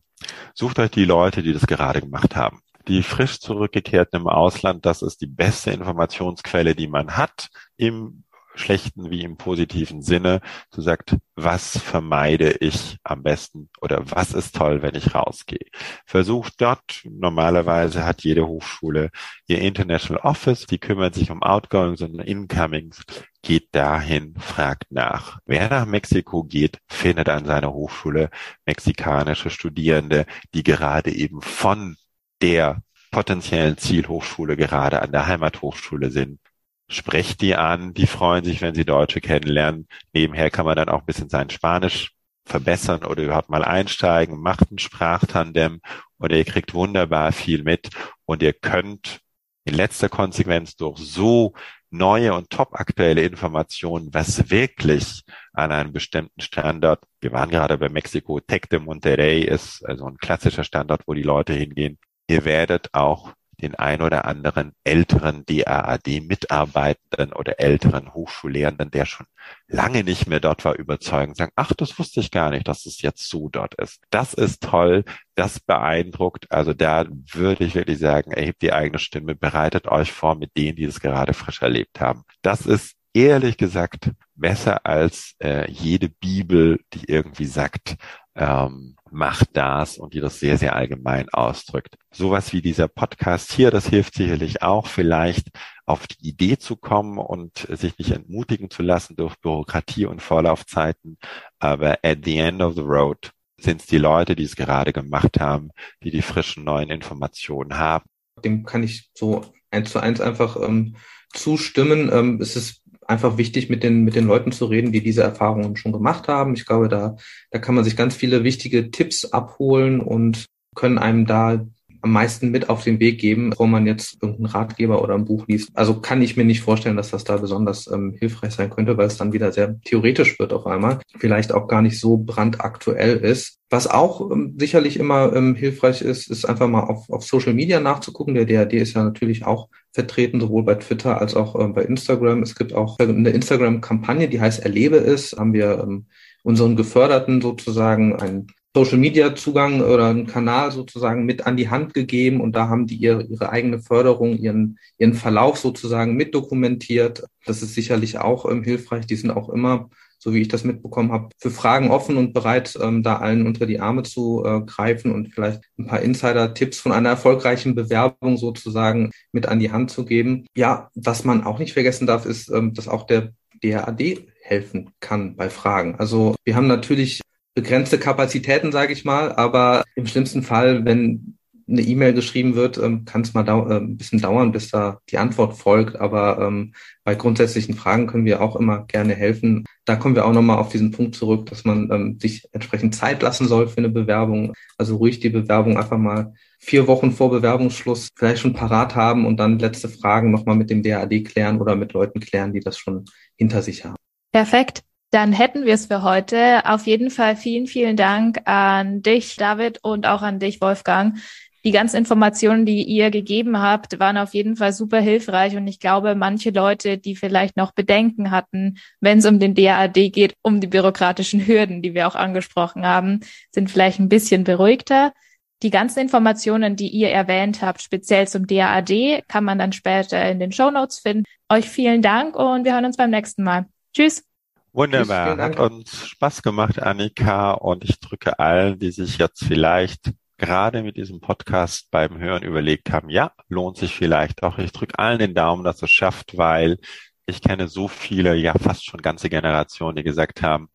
[0.53, 2.61] Sucht euch die Leute, die das gerade gemacht haben.
[2.87, 8.23] Die frisch zurückgekehrten im Ausland, das ist die beste Informationsquelle, die man hat im
[8.55, 10.41] schlechten wie im positiven Sinne.
[10.71, 15.65] Du sagst, was vermeide ich am besten oder was ist toll, wenn ich rausgehe.
[16.05, 19.09] Versucht dort, normalerweise hat jede Hochschule
[19.47, 23.01] ihr International Office, die kümmert sich um Outgoings und Incomings.
[23.41, 25.39] Geht dahin, fragt nach.
[25.45, 28.29] Wer nach Mexiko geht, findet an seiner Hochschule
[28.65, 31.97] mexikanische Studierende, die gerade eben von
[32.41, 36.39] der potenziellen Zielhochschule gerade an der Heimathochschule sind
[36.87, 39.87] sprecht die an, die freuen sich, wenn sie Deutsche kennenlernen.
[40.13, 42.11] Nebenher kann man dann auch ein bisschen sein Spanisch
[42.45, 45.81] verbessern oder überhaupt mal einsteigen, macht ein Sprachtandem
[46.17, 47.89] und ihr kriegt wunderbar viel mit
[48.25, 49.21] und ihr könnt
[49.65, 51.53] in letzter Konsequenz durch so
[51.89, 55.23] neue und top aktuelle Informationen, was wirklich
[55.53, 60.17] an einem bestimmten Standort, wir waren gerade bei Mexiko, Tec de Monterrey ist also ein
[60.17, 61.99] klassischer Standort, wo die Leute hingehen.
[62.27, 63.33] Ihr werdet auch
[63.63, 69.25] den ein oder anderen älteren DAAD-Mitarbeitenden oder älteren Hochschullehrenden, der schon
[69.67, 73.01] lange nicht mehr dort war, überzeugen, sagen, ach, das wusste ich gar nicht, dass es
[73.01, 74.01] jetzt so dort ist.
[74.09, 75.03] Das ist toll,
[75.35, 76.51] das beeindruckt.
[76.51, 80.75] Also da würde ich wirklich sagen, erhebt die eigene Stimme, bereitet euch vor mit denen,
[80.75, 82.23] die es gerade frisch erlebt haben.
[82.41, 87.95] Das ist ehrlich gesagt besser als äh, jede Bibel, die irgendwie sagt,
[88.35, 91.95] ähm, macht das und die das sehr, sehr allgemein ausdrückt.
[92.11, 95.49] Sowas wie dieser Podcast hier, das hilft sicherlich auch, vielleicht
[95.85, 101.17] auf die Idee zu kommen und sich nicht entmutigen zu lassen durch Bürokratie und Vorlaufzeiten.
[101.59, 105.39] Aber at the end of the road sind es die Leute, die es gerade gemacht
[105.39, 105.69] haben,
[106.03, 108.05] die die frischen neuen Informationen haben.
[108.43, 110.95] Dem kann ich so eins zu eins einfach ähm,
[111.33, 112.09] zustimmen.
[112.11, 115.75] Ähm, es ist einfach wichtig, mit den, mit den Leuten zu reden, die diese Erfahrungen
[115.75, 116.53] schon gemacht haben.
[116.53, 117.15] Ich glaube, da,
[117.51, 120.45] da kann man sich ganz viele wichtige Tipps abholen und
[120.75, 121.65] können einem da
[122.03, 125.47] am meisten mit auf den Weg geben, wo man jetzt irgendeinen Ratgeber oder ein Buch
[125.47, 125.69] liest.
[125.73, 129.07] Also kann ich mir nicht vorstellen, dass das da besonders ähm, hilfreich sein könnte, weil
[129.07, 133.57] es dann wieder sehr theoretisch wird auf einmal, vielleicht auch gar nicht so brandaktuell ist.
[133.69, 137.79] Was auch ähm, sicherlich immer ähm, hilfreich ist, ist einfach mal auf, auf Social Media
[137.79, 138.35] nachzugucken.
[138.35, 142.43] Der DAD ist ja natürlich auch vertreten, sowohl bei Twitter als auch äh, bei Instagram.
[142.43, 146.07] Es gibt auch eine Instagram-Kampagne, die heißt Erlebe es, haben wir ähm,
[146.43, 151.93] unseren Geförderten sozusagen ein Social Media Zugang oder einen Kanal sozusagen mit an die Hand
[151.93, 157.23] gegeben und da haben die ihre, ihre eigene Förderung, ihren, ihren Verlauf sozusagen mit dokumentiert.
[157.45, 159.05] Das ist sicherlich auch ähm, hilfreich.
[159.05, 162.75] Die sind auch immer, so wie ich das mitbekommen habe, für Fragen offen und bereit,
[162.81, 166.93] ähm, da allen unter die Arme zu äh, greifen und vielleicht ein paar Insider-Tipps von
[166.93, 170.47] einer erfolgreichen Bewerbung sozusagen mit an die Hand zu geben.
[170.55, 175.35] Ja, was man auch nicht vergessen darf, ist, ähm, dass auch der DRAD helfen kann
[175.35, 175.95] bei Fragen.
[175.99, 177.21] Also wir haben natürlich
[177.53, 179.33] begrenzte Kapazitäten, sage ich mal.
[179.33, 181.37] Aber im schlimmsten Fall, wenn
[181.67, 185.17] eine E-Mail geschrieben wird, ähm, kann es mal äh, ein bisschen dauern, bis da die
[185.17, 185.99] Antwort folgt.
[185.99, 186.73] Aber ähm,
[187.03, 189.63] bei grundsätzlichen Fragen können wir auch immer gerne helfen.
[189.85, 193.21] Da kommen wir auch nochmal auf diesen Punkt zurück, dass man ähm, sich entsprechend Zeit
[193.21, 194.53] lassen soll für eine Bewerbung.
[194.77, 199.37] Also ruhig die Bewerbung einfach mal vier Wochen vor Bewerbungsschluss vielleicht schon parat haben und
[199.37, 203.05] dann letzte Fragen nochmal mit dem DAD klären oder mit Leuten klären, die das schon
[203.35, 203.95] hinter sich haben.
[204.31, 204.83] Perfekt.
[205.13, 206.65] Dann hätten wir es für heute.
[206.65, 211.19] Auf jeden Fall vielen, vielen Dank an dich, David, und auch an dich, Wolfgang.
[211.63, 215.55] Die ganzen Informationen, die ihr gegeben habt, waren auf jeden Fall super hilfreich.
[215.55, 220.11] Und ich glaube, manche Leute, die vielleicht noch Bedenken hatten, wenn es um den DAAD
[220.11, 223.19] geht, um die bürokratischen Hürden, die wir auch angesprochen haben,
[223.51, 225.13] sind vielleicht ein bisschen beruhigter.
[225.61, 230.39] Die ganzen Informationen, die ihr erwähnt habt, speziell zum DAAD, kann man dann später in
[230.39, 231.25] den Show Notes finden.
[231.49, 233.67] Euch vielen Dank und wir hören uns beim nächsten Mal.
[233.93, 234.32] Tschüss.
[234.73, 235.37] Wunderbar.
[235.37, 237.51] Hat uns Spaß gemacht, Annika.
[237.51, 242.91] Und ich drücke allen, die sich jetzt vielleicht gerade mit diesem Podcast beim Hören überlegt
[242.91, 244.57] haben, ja, lohnt sich vielleicht auch.
[244.57, 246.79] Ich drücke allen den Daumen, dass es schafft, weil
[247.25, 250.69] ich kenne so viele, ja fast schon ganze Generationen, die gesagt haben,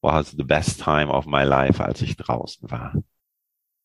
[0.00, 2.94] was the best time of my life, als ich draußen war.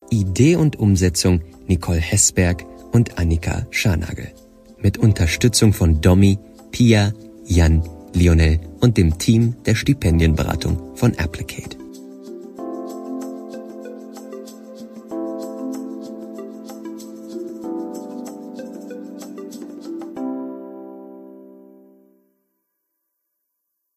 [0.10, 4.32] Idee und Umsetzung Nicole Hessberg und Annika Scharnagel.
[4.78, 6.40] Mit Unterstützung von Domi,
[6.72, 7.12] Pia,
[7.46, 7.84] Jan,
[8.14, 11.78] Lionel und dem Team der Stipendienberatung von Applicate.